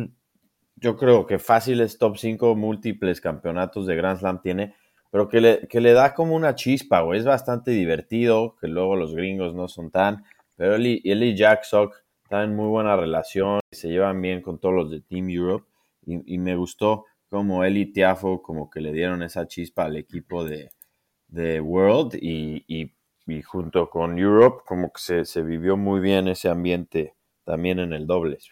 yo 0.75 0.95
creo 0.95 1.25
que 1.25 1.39
fácil 1.39 1.82
es 1.82 1.97
top 1.97 2.17
5 2.17 2.56
múltiples 2.56 3.19
campeonatos 3.19 3.88
de 3.88 3.95
Grand 3.95 4.19
Slam 4.19 4.41
tiene, 4.41 4.75
pero 5.12 5.27
que 5.27 5.41
le, 5.41 5.67
que 5.67 5.82
le 5.82 5.93
da 5.93 6.13
como 6.13 6.36
una 6.36 6.56
chispa, 6.56 7.01
güey. 7.01 7.19
Es 7.19 7.25
bastante 7.25 7.71
divertido, 7.71 8.56
que 8.62 8.67
luego 8.67 8.95
los 8.95 9.13
gringos 9.13 9.54
no 9.54 9.67
son 9.67 9.91
tan, 9.91 10.23
pero 10.56 10.75
él 10.75 10.88
y, 10.88 11.01
él 11.04 11.23
y 11.23 11.36
Jack 11.36 11.63
Sock 11.63 11.95
están 12.23 12.51
en 12.51 12.56
muy 12.56 12.67
buena 12.67 12.95
relación, 12.95 13.60
se 13.71 13.89
llevan 13.89 14.21
bien 14.21 14.41
con 14.41 14.60
todos 14.60 14.75
los 14.75 14.91
de 14.91 15.01
Team 15.01 15.30
Europe, 15.30 15.65
y, 16.06 16.36
y 16.36 16.38
me 16.38 16.56
gustó 16.56 17.06
como 17.30 17.63
él 17.63 17.77
y 17.77 17.91
Tiafo 17.91 18.41
como 18.41 18.69
que 18.69 18.80
le 18.80 18.91
dieron 18.93 19.23
esa 19.23 19.47
chispa 19.47 19.86
al 19.86 19.97
equipo 19.97 20.43
de, 20.45 20.69
de 21.30 21.62
World 21.62 22.15
y, 22.21 22.63
y, 22.67 22.93
y, 23.25 23.41
junto 23.41 23.89
con 23.89 24.19
Europe 24.19 24.63
como 24.65 24.91
que 24.91 25.01
se, 25.01 25.25
se 25.25 25.41
vivió 25.41 25.77
muy 25.77 25.99
bien 25.99 26.27
ese 26.27 26.49
ambiente 26.49 27.15
también 27.43 27.80
en 27.80 27.93
el 27.93 28.06
dobles. 28.06 28.51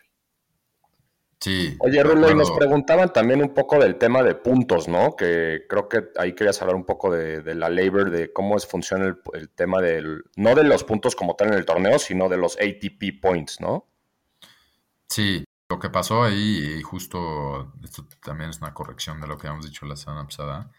Sí. 1.40 1.78
Oye, 1.80 2.04
Rulo, 2.04 2.30
y 2.30 2.36
nos 2.36 2.52
preguntaban 2.52 3.14
también 3.14 3.42
un 3.42 3.54
poco 3.54 3.80
del 3.80 3.98
tema 3.98 4.24
de 4.24 4.36
puntos, 4.36 4.90
¿no? 4.90 5.16
Que 5.16 5.66
creo 5.70 5.88
que 5.88 6.10
ahí 6.18 6.34
querías 6.34 6.62
hablar 6.62 6.76
un 6.76 6.86
poco 6.86 7.12
de, 7.12 7.42
de 7.42 7.56
la 7.56 7.70
labor, 7.70 8.12
de 8.12 8.34
cómo 8.34 8.58
es, 8.58 8.68
funciona 8.68 9.06
el, 9.06 9.18
el, 9.34 9.50
tema 9.50 9.82
del, 9.82 10.26
no 10.36 10.54
de 10.54 10.66
los 10.66 10.84
puntos 10.84 11.16
como 11.16 11.36
tal 11.36 11.50
en 11.50 11.54
el 11.54 11.66
torneo, 11.66 11.98
sino 11.98 12.28
de 12.28 12.38
los 12.38 12.58
ATP 12.58 13.22
points, 13.22 13.62
¿no? 13.62 13.88
Sí, 15.08 15.46
lo 15.70 15.80
que 15.80 15.90
pasó 15.90 16.24
ahí, 16.24 16.78
y 16.80 16.82
justo 16.82 17.74
esto 17.84 18.06
también 18.22 18.50
es 18.50 18.60
una 18.60 18.74
corrección 18.74 19.22
de 19.22 19.28
lo 19.28 19.38
que 19.38 19.48
habíamos 19.48 19.66
dicho 19.66 19.86
la 19.86 19.96
semana 19.96 20.26
pasada, 20.26 20.72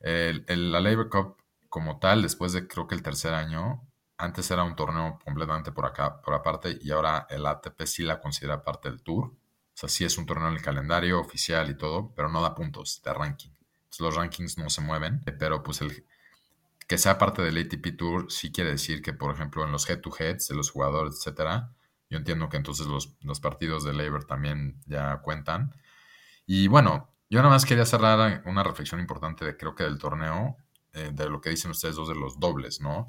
el, 0.00 0.44
el, 0.48 0.72
la 0.72 0.80
Labor 0.80 1.08
Cup 1.08 1.36
como 1.70 1.98
tal, 1.98 2.22
después 2.22 2.52
de 2.52 2.68
creo 2.68 2.86
que 2.86 2.94
el 2.94 3.02
tercer 3.02 3.32
año, 3.32 3.82
antes 4.18 4.50
era 4.50 4.62
un 4.62 4.76
torneo 4.76 5.18
completamente 5.24 5.72
por 5.72 5.86
acá, 5.86 6.20
por 6.20 6.34
aparte, 6.34 6.78
y 6.80 6.90
ahora 6.90 7.26
el 7.30 7.46
ATP 7.46 7.82
sí 7.86 8.02
la 8.02 8.20
considera 8.20 8.62
parte 8.62 8.90
del 8.90 9.02
tour. 9.02 9.32
O 9.76 9.78
sea, 9.78 9.90
sí 9.90 10.06
es 10.06 10.16
un 10.16 10.24
torneo 10.24 10.48
en 10.48 10.54
el 10.54 10.62
calendario 10.62 11.20
oficial 11.20 11.68
y 11.68 11.76
todo, 11.76 12.14
pero 12.16 12.30
no 12.30 12.40
da 12.40 12.54
puntos 12.54 13.02
de 13.04 13.12
ranking. 13.12 13.50
Entonces, 13.50 14.00
los 14.00 14.14
rankings 14.14 14.56
no 14.56 14.70
se 14.70 14.80
mueven, 14.80 15.22
pero 15.38 15.62
pues 15.62 15.82
el 15.82 16.06
que 16.88 16.96
sea 16.96 17.18
parte 17.18 17.42
del 17.42 17.58
ATP 17.58 17.94
Tour 17.94 18.32
sí 18.32 18.50
quiere 18.50 18.70
decir 18.70 19.02
que, 19.02 19.12
por 19.12 19.34
ejemplo, 19.34 19.64
en 19.64 19.72
los 19.72 19.86
head-to-heads 19.86 20.48
de 20.48 20.54
los 20.54 20.70
jugadores, 20.70 21.16
etcétera, 21.18 21.74
yo 22.08 22.16
entiendo 22.16 22.48
que 22.48 22.56
entonces 22.56 22.86
los, 22.86 23.18
los 23.20 23.38
partidos 23.40 23.84
de 23.84 23.92
Labor 23.92 24.24
también 24.24 24.80
ya 24.86 25.20
cuentan. 25.20 25.74
Y 26.46 26.68
bueno, 26.68 27.12
yo 27.28 27.40
nada 27.40 27.50
más 27.50 27.66
quería 27.66 27.84
cerrar 27.84 28.42
una 28.46 28.62
reflexión 28.62 28.98
importante 28.98 29.44
de 29.44 29.58
creo 29.58 29.74
que 29.74 29.84
del 29.84 29.98
torneo, 29.98 30.56
eh, 30.94 31.10
de 31.12 31.28
lo 31.28 31.42
que 31.42 31.50
dicen 31.50 31.70
ustedes 31.70 31.96
dos 31.96 32.08
de 32.08 32.14
los 32.14 32.40
dobles, 32.40 32.80
¿no? 32.80 33.04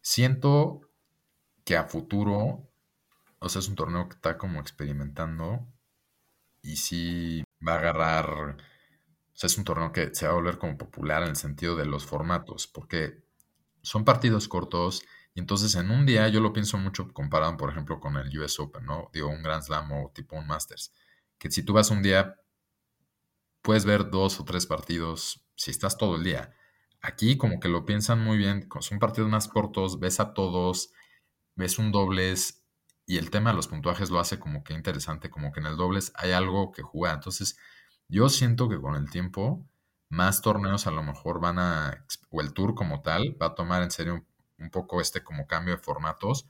Siento 0.00 0.80
que 1.62 1.76
a 1.76 1.84
futuro, 1.84 2.70
o 3.38 3.48
sea, 3.50 3.58
es 3.58 3.68
un 3.68 3.74
torneo 3.74 4.08
que 4.08 4.14
está 4.14 4.38
como 4.38 4.60
experimentando 4.60 5.66
y 6.62 6.76
sí 6.76 7.44
va 7.66 7.74
a 7.74 7.78
agarrar, 7.78 8.56
es 9.34 9.58
un 9.58 9.64
torneo 9.64 9.92
que 9.92 10.14
se 10.14 10.26
va 10.26 10.32
a 10.32 10.34
volver 10.34 10.58
como 10.58 10.76
popular 10.76 11.22
en 11.22 11.30
el 11.30 11.36
sentido 11.36 11.76
de 11.76 11.86
los 11.86 12.04
formatos, 12.04 12.66
porque 12.66 13.22
son 13.82 14.04
partidos 14.04 14.48
cortos 14.48 15.02
y 15.34 15.40
entonces 15.40 15.74
en 15.76 15.90
un 15.90 16.06
día 16.06 16.28
yo 16.28 16.40
lo 16.40 16.52
pienso 16.52 16.76
mucho 16.78 17.12
comparado, 17.12 17.56
por 17.56 17.70
ejemplo, 17.70 18.00
con 18.00 18.16
el 18.16 18.36
US 18.38 18.60
Open, 18.60 18.84
¿no? 18.84 19.10
Digo, 19.12 19.28
un 19.28 19.42
Grand 19.42 19.62
Slam 19.62 19.90
o 19.92 20.10
tipo 20.14 20.36
un 20.36 20.46
Masters, 20.46 20.92
que 21.38 21.50
si 21.50 21.62
tú 21.62 21.72
vas 21.72 21.90
un 21.90 22.02
día, 22.02 22.36
puedes 23.62 23.84
ver 23.84 24.10
dos 24.10 24.40
o 24.40 24.44
tres 24.44 24.66
partidos 24.66 25.44
si 25.54 25.70
estás 25.70 25.96
todo 25.96 26.16
el 26.16 26.24
día. 26.24 26.54
Aquí 27.02 27.36
como 27.38 27.60
que 27.60 27.68
lo 27.68 27.86
piensan 27.86 28.22
muy 28.22 28.36
bien, 28.36 28.68
son 28.80 28.98
partidos 28.98 29.30
más 29.30 29.48
cortos, 29.48 30.00
ves 30.00 30.20
a 30.20 30.34
todos, 30.34 30.92
ves 31.54 31.78
un 31.78 31.92
dobles 31.92 32.59
y 33.06 33.18
el 33.18 33.30
tema 33.30 33.50
de 33.50 33.56
los 33.56 33.68
puntuajes 33.68 34.10
lo 34.10 34.20
hace 34.20 34.38
como 34.38 34.62
que 34.62 34.74
interesante, 34.74 35.30
como 35.30 35.52
que 35.52 35.60
en 35.60 35.66
el 35.66 35.76
dobles 35.76 36.12
hay 36.14 36.32
algo 36.32 36.72
que 36.72 36.82
jugar. 36.82 37.14
Entonces, 37.14 37.56
yo 38.08 38.28
siento 38.28 38.68
que 38.68 38.80
con 38.80 38.94
el 38.94 39.10
tiempo, 39.10 39.66
más 40.08 40.42
torneos 40.42 40.86
a 40.86 40.90
lo 40.90 41.02
mejor 41.02 41.40
van 41.40 41.58
a, 41.58 42.04
o 42.30 42.40
el 42.40 42.52
tour 42.52 42.74
como 42.74 43.02
tal, 43.02 43.36
va 43.40 43.46
a 43.46 43.54
tomar 43.54 43.82
en 43.82 43.90
serio 43.90 44.26
un, 44.58 44.70
poco 44.70 45.00
este 45.00 45.22
como 45.22 45.46
cambio 45.46 45.76
de 45.76 45.82
formatos. 45.82 46.48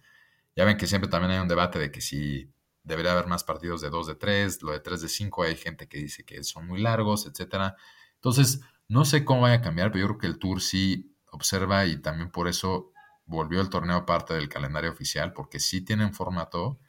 Ya 0.56 0.64
ven 0.64 0.76
que 0.76 0.86
siempre 0.86 1.10
también 1.10 1.32
hay 1.32 1.38
un 1.38 1.48
debate 1.48 1.78
de 1.78 1.90
que 1.90 2.00
si 2.00 2.52
debería 2.82 3.12
haber 3.12 3.26
más 3.26 3.44
partidos 3.44 3.80
de 3.80 3.90
2 3.90 4.06
de 4.08 4.14
3, 4.16 4.62
lo 4.62 4.72
de 4.72 4.80
3 4.80 5.02
de 5.02 5.08
5, 5.08 5.42
hay 5.44 5.56
gente 5.56 5.88
que 5.88 5.98
dice 5.98 6.24
que 6.24 6.42
son 6.42 6.66
muy 6.66 6.80
largos, 6.80 7.26
etcétera. 7.26 7.76
Entonces, 8.14 8.60
no 8.88 9.04
sé 9.04 9.24
cómo 9.24 9.42
vaya 9.42 9.56
a 9.56 9.62
cambiar, 9.62 9.92
pero 9.92 10.00
yo 10.00 10.06
creo 10.08 10.18
que 10.18 10.26
el 10.26 10.38
Tour 10.38 10.60
sí 10.60 11.14
observa 11.30 11.86
y 11.86 12.00
también 12.00 12.30
por 12.30 12.48
eso 12.48 12.89
volvió 13.30 13.60
el 13.60 13.70
torneo 13.70 14.04
parte 14.04 14.34
del 14.34 14.48
calendario 14.48 14.90
oficial, 14.90 15.32
porque 15.32 15.60
sí 15.60 15.82
tiene 15.82 16.04
un 16.04 16.12
formato 16.12 16.80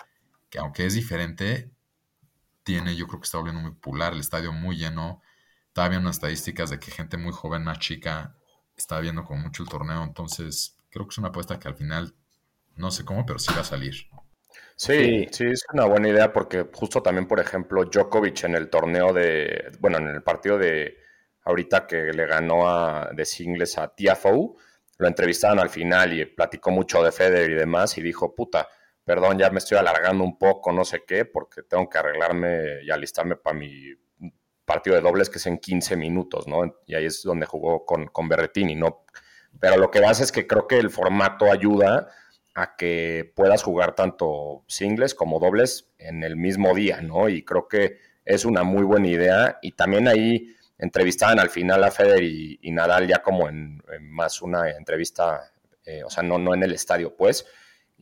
que 0.49 0.59
aunque 0.59 0.85
es 0.85 0.95
diferente, 0.95 1.71
tiene, 2.63 2.95
yo 2.95 3.07
creo 3.07 3.21
que 3.21 3.25
está 3.25 3.37
volviendo 3.37 3.61
muy 3.61 3.71
popular, 3.71 4.13
el 4.13 4.19
estadio 4.19 4.51
muy 4.51 4.75
lleno. 4.75 5.21
Estaba 5.67 5.89
viendo 5.89 6.07
unas 6.07 6.17
estadísticas 6.17 6.69
de 6.69 6.79
que 6.79 6.91
gente 6.91 7.15
muy 7.15 7.31
joven, 7.31 7.63
más 7.63 7.79
chica, 7.79 8.35
está 8.75 8.99
viendo 8.99 9.23
con 9.23 9.41
mucho 9.41 9.63
el 9.63 9.69
torneo. 9.69 10.03
Entonces, 10.03 10.77
creo 10.89 11.07
que 11.07 11.11
es 11.11 11.17
una 11.19 11.29
apuesta 11.29 11.59
que 11.59 11.67
al 11.67 11.75
final, 11.75 12.13
no 12.75 12.91
sé 12.91 13.05
cómo, 13.05 13.25
pero 13.25 13.39
sí 13.39 13.53
va 13.53 13.61
a 13.61 13.63
salir. 13.63 13.95
Sí, 14.75 15.27
sí, 15.31 15.45
es 15.45 15.63
una 15.71 15.85
buena 15.85 16.09
idea 16.09 16.33
porque 16.33 16.67
justo 16.73 17.01
también, 17.01 17.27
por 17.27 17.39
ejemplo, 17.39 17.85
Djokovic 17.85 18.43
en 18.43 18.55
el 18.55 18.69
torneo 18.69 19.13
de, 19.13 19.71
bueno, 19.79 19.99
en 19.99 20.07
el 20.07 20.23
partido 20.23 20.57
de, 20.57 20.97
ahorita 21.43 21.87
que 21.87 22.11
le 22.11 22.25
ganó 22.25 22.67
a, 22.67 23.11
de 23.13 23.25
singles 23.25 23.77
a 23.77 23.93
Tiafoe, 23.95 24.55
lo 25.01 25.07
entrevistaron 25.07 25.57
al 25.57 25.71
final 25.71 26.13
y 26.13 26.23
platicó 26.25 26.69
mucho 26.69 27.01
de 27.01 27.11
Federer 27.11 27.49
y 27.49 27.55
demás 27.55 27.97
y 27.97 28.03
dijo, 28.03 28.35
puta, 28.35 28.69
perdón, 29.03 29.39
ya 29.39 29.49
me 29.49 29.57
estoy 29.57 29.79
alargando 29.79 30.23
un 30.23 30.37
poco, 30.37 30.71
no 30.71 30.85
sé 30.85 31.05
qué, 31.07 31.25
porque 31.25 31.63
tengo 31.63 31.89
que 31.89 31.97
arreglarme 31.97 32.83
y 32.83 32.91
alistarme 32.91 33.35
para 33.35 33.57
mi 33.57 33.95
partido 34.63 34.95
de 34.95 35.01
dobles 35.01 35.31
que 35.31 35.39
es 35.39 35.47
en 35.47 35.57
15 35.57 35.97
minutos, 35.97 36.47
¿no? 36.47 36.75
Y 36.85 36.93
ahí 36.93 37.05
es 37.05 37.23
donde 37.23 37.47
jugó 37.47 37.83
con, 37.83 38.09
con 38.09 38.29
Berretini, 38.29 38.75
¿no? 38.75 39.03
Pero 39.59 39.77
lo 39.77 39.89
que 39.89 40.01
pasa 40.01 40.23
es 40.23 40.31
que 40.31 40.45
creo 40.45 40.67
que 40.67 40.77
el 40.77 40.91
formato 40.91 41.51
ayuda 41.51 42.07
a 42.53 42.75
que 42.75 43.33
puedas 43.35 43.63
jugar 43.63 43.95
tanto 43.95 44.63
singles 44.67 45.15
como 45.15 45.39
dobles 45.39 45.91
en 45.97 46.21
el 46.21 46.35
mismo 46.35 46.75
día, 46.75 47.01
¿no? 47.01 47.27
Y 47.27 47.43
creo 47.43 47.67
que 47.67 47.97
es 48.23 48.45
una 48.45 48.61
muy 48.61 48.83
buena 48.83 49.07
idea. 49.07 49.57
Y 49.63 49.71
también 49.71 50.07
ahí 50.07 50.55
entrevistaban 50.81 51.39
al 51.39 51.49
final 51.49 51.83
a 51.83 51.91
Feder 51.91 52.23
y, 52.23 52.59
Nadal 52.71 53.07
ya 53.07 53.21
como 53.21 53.47
en, 53.47 53.81
más 54.01 54.41
una 54.41 54.69
entrevista, 54.71 55.53
eh, 55.85 56.03
o 56.03 56.09
sea, 56.09 56.23
no, 56.23 56.37
no 56.39 56.53
en 56.53 56.63
el 56.63 56.73
estadio, 56.73 57.15
pues, 57.15 57.45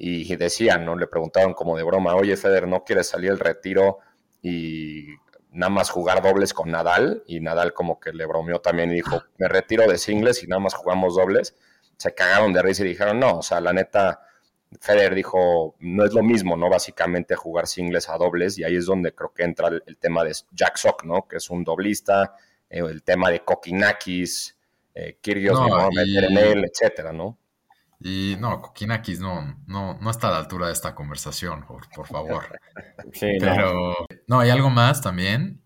y 0.02 0.34
decían, 0.38 0.86
¿no? 0.86 0.96
Le 0.96 1.08
preguntaban 1.08 1.54
como 1.54 1.76
de 1.76 1.84
broma, 1.84 2.16
oye, 2.16 2.38
Feder, 2.38 2.68
¿no 2.68 2.86
quieres 2.86 3.10
salir 3.10 3.32
el 3.32 3.40
retiro 3.40 4.00
y 4.42 5.08
nada 5.52 5.70
más 5.70 5.90
jugar 5.90 6.24
dobles 6.24 6.54
con 6.54 6.72
Nadal? 6.72 7.22
Y 7.28 7.42
Nadal 7.42 7.74
como 7.74 8.00
que 8.00 8.14
le 8.14 8.26
bromeó 8.26 8.62
también 8.62 8.92
y 8.92 8.96
dijo, 8.96 9.22
me 9.38 9.50
retiro 9.50 9.86
de 9.88 9.98
singles 9.98 10.42
y 10.42 10.48
nada 10.48 10.62
más 10.62 10.74
jugamos 10.74 11.16
dobles. 11.16 11.54
Se 11.98 12.16
cagaron 12.16 12.54
de 12.54 12.62
risa 12.62 12.86
y 12.86 12.88
dijeron, 12.88 13.20
no, 13.20 13.40
o 13.40 13.42
sea, 13.42 13.60
la 13.60 13.74
neta, 13.74 14.22
Federer 14.80 15.16
dijo, 15.16 15.76
no 15.80 16.06
es 16.06 16.14
lo 16.14 16.24
mismo, 16.24 16.56
¿no? 16.56 16.70
Básicamente 16.70 17.36
jugar 17.36 17.68
singles 17.68 18.08
a 18.08 18.18
dobles 18.18 18.58
y 18.58 18.64
ahí 18.64 18.78
es 18.78 18.86
donde 18.86 19.14
creo 19.14 19.34
que 19.34 19.44
entra 19.44 19.68
el 19.68 19.98
tema 19.98 20.24
de 20.24 20.34
Jack 20.54 20.78
Sock, 20.78 21.04
¿no? 21.04 21.28
Que 21.28 21.38
es 21.38 21.50
un 21.50 21.66
doblista, 21.66 22.36
eh, 22.70 22.80
el 22.80 23.04
tema 23.04 23.30
de 23.30 23.44
Kokinakis, 23.44 24.58
eh, 24.94 25.18
Kyrgios, 25.22 25.60
no, 25.60 25.90
meter 25.92 26.26
en 26.26 26.38
él, 26.38 26.66
etcétera, 26.66 27.14
¿no? 27.14 27.38
Y 28.00 28.38
no, 28.40 28.62
Kokinakis 28.62 29.20
no, 29.20 29.58
no, 29.68 29.98
no 30.00 30.10
está 30.10 30.30
a 30.30 30.32
la 30.32 30.38
altura 30.38 30.68
de 30.68 30.74
esta 30.74 30.96
conversación, 30.96 31.66
por, 31.66 32.08
favor. 32.08 32.60
sí, 33.14 33.38
pero 33.40 33.94
no. 34.28 34.40
hay 34.40 34.50
algo 34.50 34.70
más 34.70 35.02
también, 35.02 35.62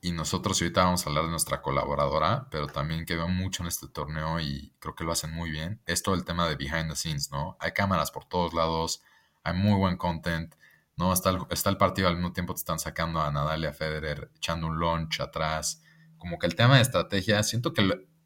y 0.00 0.12
nosotros 0.12 0.60
ahorita 0.60 0.84
vamos 0.84 1.04
a 1.04 1.10
hablar 1.10 1.24
de 1.24 1.30
nuestra 1.30 1.60
colaboradora, 1.60 2.48
pero 2.50 2.68
también 2.68 3.04
que 3.04 3.16
veo 3.16 3.28
mucho 3.28 3.62
en 3.62 3.68
este 3.68 3.88
torneo 3.88 4.38
y 4.40 4.72
creo 4.78 4.94
que 4.94 5.04
lo 5.04 5.12
hacen 5.12 5.32
muy 5.32 5.50
bien, 5.50 5.80
es 5.86 6.02
todo 6.02 6.14
el 6.14 6.24
tema 6.24 6.48
de 6.48 6.56
behind 6.56 6.88
the 6.88 6.96
scenes, 6.96 7.30
¿no? 7.32 7.56
Hay 7.58 7.72
cámaras 7.72 8.10
por 8.10 8.24
todos 8.26 8.54
lados, 8.54 9.02
hay 9.42 9.54
muy 9.54 9.74
buen 9.74 9.96
content, 9.96 10.54
¿no? 10.96 11.12
Está 11.12 11.30
el, 11.30 11.38
está 11.50 11.70
el 11.70 11.78
partido 11.78 12.06
al 12.08 12.14
mismo 12.14 12.32
tiempo 12.32 12.54
te 12.54 12.58
están 12.58 12.78
sacando 12.78 13.20
a 13.20 13.30
Nadal 13.32 13.62
y 13.62 13.66
a 13.66 13.72
Federer 13.72 14.30
echando 14.36 14.68
un 14.68 14.78
launch 14.78 15.20
atrás, 15.20 15.82
como 16.22 16.38
que 16.38 16.46
el 16.46 16.54
tema 16.54 16.76
de 16.76 16.82
estrategia, 16.82 17.42
siento 17.42 17.72
que 17.72 17.82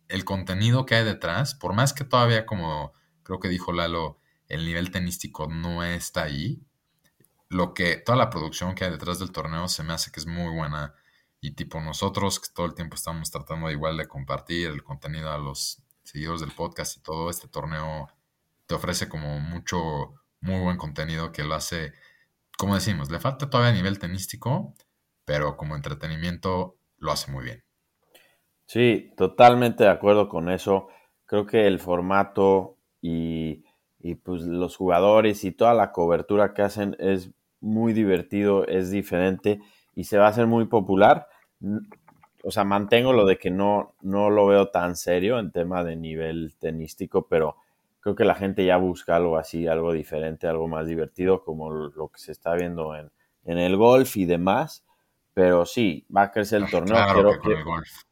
el, 0.08 0.24
contenido 0.26 0.84
que 0.84 0.96
hay 0.96 1.04
detrás, 1.04 1.54
por 1.54 1.72
más 1.72 1.94
que 1.94 2.04
todavía 2.04 2.44
como 2.44 2.92
creo 3.22 3.40
que 3.40 3.48
dijo 3.48 3.72
Lalo, 3.72 4.20
el 4.48 4.66
nivel 4.66 4.90
tenístico 4.90 5.48
no 5.48 5.82
está 5.82 6.24
ahí, 6.24 6.60
lo 7.48 7.72
que 7.72 7.96
toda 7.96 8.18
la 8.18 8.28
producción 8.28 8.74
que 8.74 8.84
hay 8.84 8.90
detrás 8.90 9.18
del 9.18 9.32
torneo 9.32 9.66
se 9.68 9.82
me 9.82 9.94
hace 9.94 10.10
que 10.12 10.20
es 10.20 10.26
muy 10.26 10.54
buena 10.54 10.92
y 11.40 11.52
tipo 11.52 11.80
nosotros 11.80 12.38
que 12.38 12.48
todo 12.52 12.66
el 12.66 12.74
tiempo 12.74 12.96
estamos 12.96 13.30
tratando 13.30 13.70
igual 13.70 13.96
de 13.96 14.06
compartir 14.06 14.68
el 14.68 14.84
contenido 14.84 15.32
a 15.32 15.38
los 15.38 15.82
seguidores 16.04 16.42
del 16.42 16.52
podcast 16.52 16.98
y 16.98 17.00
todo 17.00 17.30
este 17.30 17.48
torneo 17.48 18.08
te 18.66 18.74
ofrece 18.74 19.08
como 19.08 19.40
mucho 19.40 20.12
muy 20.40 20.60
buen 20.60 20.76
contenido 20.76 21.32
que 21.32 21.44
lo 21.44 21.54
hace 21.54 21.94
como 22.58 22.74
decimos, 22.74 23.10
le 23.10 23.20
falta 23.20 23.48
todavía 23.48 23.72
nivel 23.72 23.98
tenístico, 23.98 24.74
pero 25.24 25.56
como 25.56 25.76
entretenimiento 25.76 26.78
lo 26.98 27.12
hace 27.12 27.30
muy 27.30 27.44
bien. 27.44 27.65
Sí, 28.66 29.12
totalmente 29.16 29.84
de 29.84 29.90
acuerdo 29.90 30.28
con 30.28 30.50
eso. 30.50 30.88
Creo 31.24 31.46
que 31.46 31.66
el 31.66 31.78
formato 31.78 32.76
y, 33.00 33.64
pues 34.24 34.42
los 34.42 34.76
jugadores 34.76 35.44
y 35.44 35.52
toda 35.52 35.74
la 35.74 35.92
cobertura 35.92 36.52
que 36.52 36.62
hacen 36.62 36.96
es 36.98 37.30
muy 37.60 37.92
divertido, 37.92 38.66
es 38.66 38.90
diferente 38.90 39.60
y 39.94 40.04
se 40.04 40.18
va 40.18 40.26
a 40.26 40.30
hacer 40.30 40.46
muy 40.46 40.66
popular. 40.66 41.28
O 42.42 42.50
sea, 42.50 42.64
mantengo 42.64 43.12
lo 43.12 43.24
de 43.24 43.38
que 43.38 43.50
no, 43.50 43.94
no 44.02 44.30
lo 44.30 44.46
veo 44.46 44.68
tan 44.68 44.96
serio 44.96 45.38
en 45.38 45.52
tema 45.52 45.84
de 45.84 45.96
nivel 45.96 46.54
tenístico, 46.58 47.26
pero 47.28 47.56
creo 48.00 48.14
que 48.14 48.24
la 48.24 48.34
gente 48.34 48.64
ya 48.64 48.76
busca 48.76 49.16
algo 49.16 49.36
así, 49.36 49.66
algo 49.66 49.92
diferente, 49.92 50.46
algo 50.46 50.68
más 50.68 50.86
divertido, 50.86 51.42
como 51.42 51.70
lo 51.70 52.08
que 52.08 52.18
se 52.18 52.32
está 52.32 52.54
viendo 52.54 52.94
en, 52.94 53.10
en 53.44 53.58
el 53.58 53.76
golf 53.76 54.16
y 54.16 54.26
demás. 54.26 54.84
Pero 55.34 55.66
sí, 55.66 56.06
va 56.14 56.22
a 56.22 56.30
crecer 56.32 56.62
el 56.62 56.70
torneo. 56.70 56.96
Claro 56.96 57.40
que 57.40 57.52
el 57.52 57.64
golf 57.64 58.05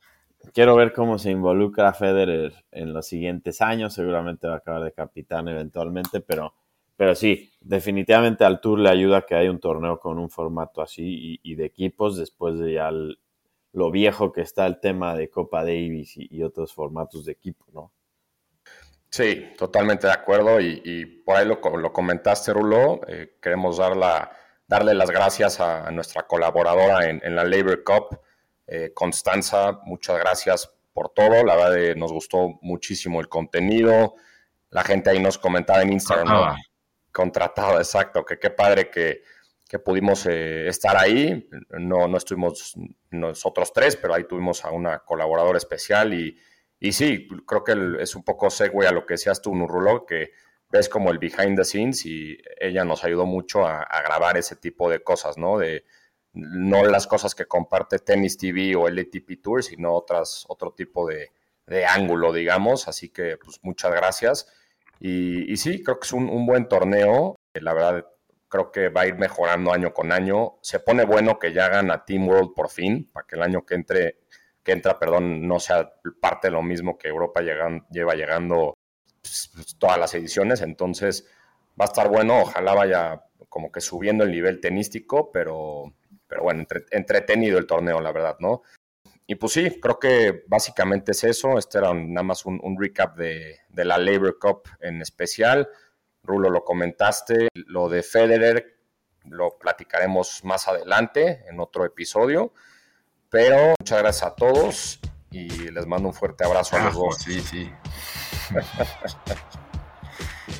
quiero 0.52 0.76
ver 0.76 0.92
cómo 0.92 1.18
se 1.18 1.30
involucra 1.30 1.92
Federer 1.92 2.52
en 2.70 2.92
los 2.92 3.06
siguientes 3.06 3.60
años. 3.60 3.94
Seguramente 3.94 4.46
va 4.46 4.54
a 4.54 4.58
acabar 4.58 4.82
de 4.84 4.92
capitán 4.92 5.48
eventualmente, 5.48 6.20
pero, 6.20 6.54
pero 6.96 7.14
sí, 7.14 7.52
definitivamente 7.60 8.44
al 8.44 8.60
Tour 8.60 8.80
le 8.80 8.90
ayuda 8.90 9.22
que 9.22 9.34
haya 9.34 9.50
un 9.50 9.60
torneo 9.60 9.98
con 9.98 10.18
un 10.18 10.30
formato 10.30 10.82
así 10.82 11.40
y, 11.42 11.54
de 11.54 11.64
equipos 11.64 12.16
después 12.16 12.58
de 12.58 12.74
ya 12.74 12.90
lo 13.72 13.90
viejo 13.90 14.32
que 14.32 14.42
está 14.42 14.66
el 14.66 14.80
tema 14.80 15.14
de 15.14 15.30
Copa 15.30 15.64
Davis 15.64 16.14
y, 16.16 16.42
otros 16.42 16.72
formatos 16.72 17.24
de 17.24 17.32
equipo, 17.32 17.64
¿no? 17.72 17.92
Sí, 19.08 19.52
totalmente 19.56 20.08
de 20.08 20.12
acuerdo 20.12 20.60
y, 20.60 21.22
por 21.24 21.36
ahí 21.36 21.46
lo, 21.46 21.60
lo 21.76 21.92
comentaste, 21.92 22.52
Rulo. 22.52 23.00
Eh, 23.06 23.36
queremos 23.40 23.78
dar 23.78 24.30
darle 24.66 24.94
las 24.94 25.10
gracias 25.10 25.60
a, 25.60 25.90
nuestra 25.90 26.26
colaboradora 26.26 27.08
en, 27.08 27.20
en 27.22 27.36
la 27.36 27.44
Labor 27.44 27.84
Cup. 27.84 28.18
Eh, 28.66 28.92
Constanza, 28.94 29.80
muchas 29.84 30.18
gracias 30.18 30.70
por 30.92 31.10
todo. 31.10 31.44
La 31.44 31.56
verdad, 31.56 31.76
eh, 31.76 31.94
nos 31.94 32.12
gustó 32.12 32.58
muchísimo 32.62 33.20
el 33.20 33.28
contenido. 33.28 34.14
La 34.70 34.82
gente 34.82 35.10
ahí 35.10 35.20
nos 35.20 35.38
comentaba 35.38 35.82
en 35.82 35.92
Instagram. 35.92 36.56
Contratado, 37.12 37.78
exacto. 37.78 38.24
Que 38.24 38.38
qué 38.38 38.50
padre 38.50 38.90
que, 38.90 39.22
pudimos 39.84 40.24
eh, 40.26 40.68
estar 40.68 40.96
ahí. 40.96 41.48
No, 41.70 42.06
no 42.06 42.16
estuvimos 42.16 42.74
nosotros 43.10 43.72
tres, 43.72 43.96
pero 43.96 44.14
ahí 44.14 44.24
tuvimos 44.24 44.64
a 44.64 44.70
una 44.70 45.00
colaboradora 45.00 45.58
especial. 45.58 46.14
Y, 46.14 46.38
y 46.78 46.92
sí, 46.92 47.26
creo 47.44 47.64
que 47.64 47.96
es 48.00 48.14
un 48.14 48.22
poco 48.22 48.50
segue 48.50 48.86
a 48.86 48.92
lo 48.92 49.04
que 49.04 49.14
decías 49.14 49.42
tú, 49.42 49.54
Nurrulo, 49.54 50.06
que 50.06 50.30
ves 50.70 50.88
como 50.88 51.10
el 51.10 51.18
behind 51.18 51.56
the 51.56 51.64
scenes 51.64 52.06
y 52.06 52.38
ella 52.60 52.84
nos 52.84 53.04
ayudó 53.04 53.26
mucho 53.26 53.66
a, 53.66 53.82
a 53.82 54.02
grabar 54.02 54.36
ese 54.36 54.56
tipo 54.56 54.88
de 54.88 55.02
cosas, 55.02 55.38
¿no? 55.38 55.58
De, 55.58 55.84
no 56.34 56.84
las 56.84 57.06
cosas 57.06 57.34
que 57.34 57.46
comparte 57.46 57.98
Tennis 58.00 58.36
TV 58.36 58.74
o 58.76 58.88
el 58.88 58.98
ATP 58.98 59.40
Tour, 59.42 59.62
sino 59.62 59.94
otras, 59.94 60.44
otro 60.48 60.72
tipo 60.72 61.08
de, 61.08 61.30
ángulo, 61.86 62.32
digamos. 62.32 62.88
Así 62.88 63.08
que, 63.08 63.38
pues, 63.38 63.60
muchas 63.62 63.92
gracias. 63.92 64.48
Y, 65.00 65.56
sí, 65.56 65.82
creo 65.82 65.98
que 65.98 66.06
es 66.06 66.12
un, 66.12 66.28
un 66.28 66.46
buen 66.46 66.68
torneo. 66.68 67.36
La 67.54 67.72
verdad, 67.72 68.06
creo 68.48 68.70
que 68.70 68.88
va 68.88 69.02
a 69.02 69.06
ir 69.06 69.16
mejorando 69.16 69.72
año 69.72 69.92
con 69.94 70.12
año. 70.12 70.58
Se 70.60 70.80
pone 70.80 71.04
bueno 71.04 71.38
que 71.38 71.52
ya 71.52 71.66
hagan 71.66 71.90
a 71.90 72.04
Team 72.04 72.28
World 72.28 72.54
por 72.54 72.70
fin, 72.70 73.10
para 73.12 73.26
que 73.26 73.36
el 73.36 73.42
año 73.42 73.64
que 73.64 73.74
entre, 73.74 74.18
que 74.62 74.72
entra, 74.72 74.98
perdón, 74.98 75.46
no 75.46 75.60
sea 75.60 75.92
parte 76.20 76.48
de 76.48 76.52
lo 76.52 76.62
mismo 76.62 76.98
que 76.98 77.08
Europa 77.08 77.40
lleva 77.42 78.14
llegando 78.14 78.74
pues, 79.20 79.50
pues, 79.54 79.76
todas 79.78 79.98
las 79.98 80.14
ediciones. 80.14 80.60
Entonces, 80.62 81.28
va 81.80 81.84
a 81.84 81.90
estar 81.90 82.08
bueno. 82.08 82.42
Ojalá 82.42 82.74
vaya 82.74 83.24
como 83.48 83.72
que 83.72 83.80
subiendo 83.80 84.24
el 84.24 84.32
nivel 84.32 84.60
tenístico, 84.60 85.32
pero, 85.32 85.92
pero 86.26 86.42
bueno, 86.42 86.64
entretenido 86.90 87.58
el 87.58 87.66
torneo, 87.66 88.00
la 88.00 88.12
verdad, 88.12 88.36
¿no? 88.40 88.62
Y 89.26 89.36
pues 89.36 89.52
sí, 89.52 89.80
creo 89.80 89.98
que 89.98 90.44
básicamente 90.46 91.12
es 91.12 91.24
eso. 91.24 91.58
Este 91.58 91.78
era 91.78 91.94
nada 91.94 92.22
más 92.22 92.44
un, 92.44 92.76
recap 92.78 93.16
de, 93.16 93.60
de 93.70 93.84
la 93.84 93.96
Labor 93.96 94.38
Cup 94.38 94.68
en 94.80 95.00
especial. 95.00 95.68
Rulo, 96.22 96.50
lo 96.50 96.64
comentaste, 96.64 97.48
lo 97.54 97.88
de 97.88 98.02
Federer 98.02 98.74
lo 99.24 99.58
platicaremos 99.58 100.44
más 100.44 100.68
adelante 100.68 101.44
en 101.48 101.60
otro 101.60 101.84
episodio. 101.84 102.52
Pero 103.30 103.74
muchas 103.78 103.98
gracias 103.98 104.30
a 104.30 104.34
todos 104.34 105.00
y 105.30 105.48
les 105.70 105.86
mando 105.86 106.08
un 106.08 106.14
fuerte 106.14 106.44
abrazo 106.44 106.76
a 106.76 106.84
los 106.84 106.94
dos. 106.94 107.18
Sí, 107.18 107.40
sí. 107.40 107.72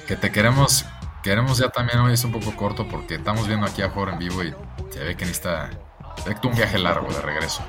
que 0.08 0.16
te 0.16 0.32
queremos, 0.32 0.84
queremos 1.22 1.58
ya 1.58 1.68
también 1.68 2.00
hoy 2.00 2.14
es 2.14 2.24
un 2.24 2.32
poco 2.32 2.56
corto 2.56 2.88
porque 2.88 3.14
estamos 3.16 3.46
viendo 3.46 3.66
aquí 3.66 3.82
a 3.82 3.90
Jorge 3.90 4.14
en 4.14 4.18
vivo 4.18 4.42
y 4.42 4.54
se 4.94 5.00
ve 5.00 5.16
que 5.16 5.24
necesita, 5.24 5.70
se 6.22 6.28
ve 6.28 6.36
que 6.40 6.46
un 6.46 6.54
viaje 6.54 6.78
largo 6.78 7.12
de 7.12 7.20
regreso. 7.20 7.62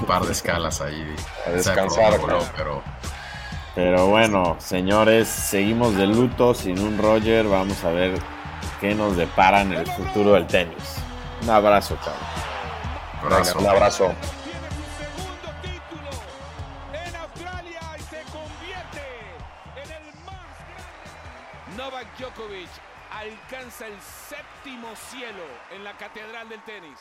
Un, 0.00 0.04
par 0.04 0.24
de 0.24 0.32
escalas 0.32 0.80
ahí. 0.80 1.14
A 1.46 1.50
descansar, 1.50 2.18
pero 2.56 2.82
pero 3.76 4.08
bueno, 4.08 4.56
señores, 4.58 5.28
seguimos 5.28 5.94
de 5.94 6.08
luto 6.08 6.54
sin 6.54 6.80
un 6.80 6.98
Roger. 6.98 7.46
Vamos 7.46 7.84
a 7.84 7.90
ver 7.90 8.18
qué 8.80 8.96
nos 8.96 9.16
depara 9.16 9.60
en 9.60 9.72
el 9.72 9.86
futuro 9.86 10.32
del 10.32 10.48
tenis. 10.48 10.96
Un 11.44 11.50
abrazo, 11.50 11.96
cabrón. 13.20 13.44
un 13.60 13.66
abrazo. 13.68 14.12
Novak 14.12 14.16
Djokovic 14.16 14.37
alcanza 23.68 23.86
el 23.86 24.00
séptimo 24.00 24.94
cielo 24.96 25.44
en 25.70 25.84
la 25.84 25.94
catedral 25.96 26.48
del 26.48 26.62
tenis. 26.62 26.98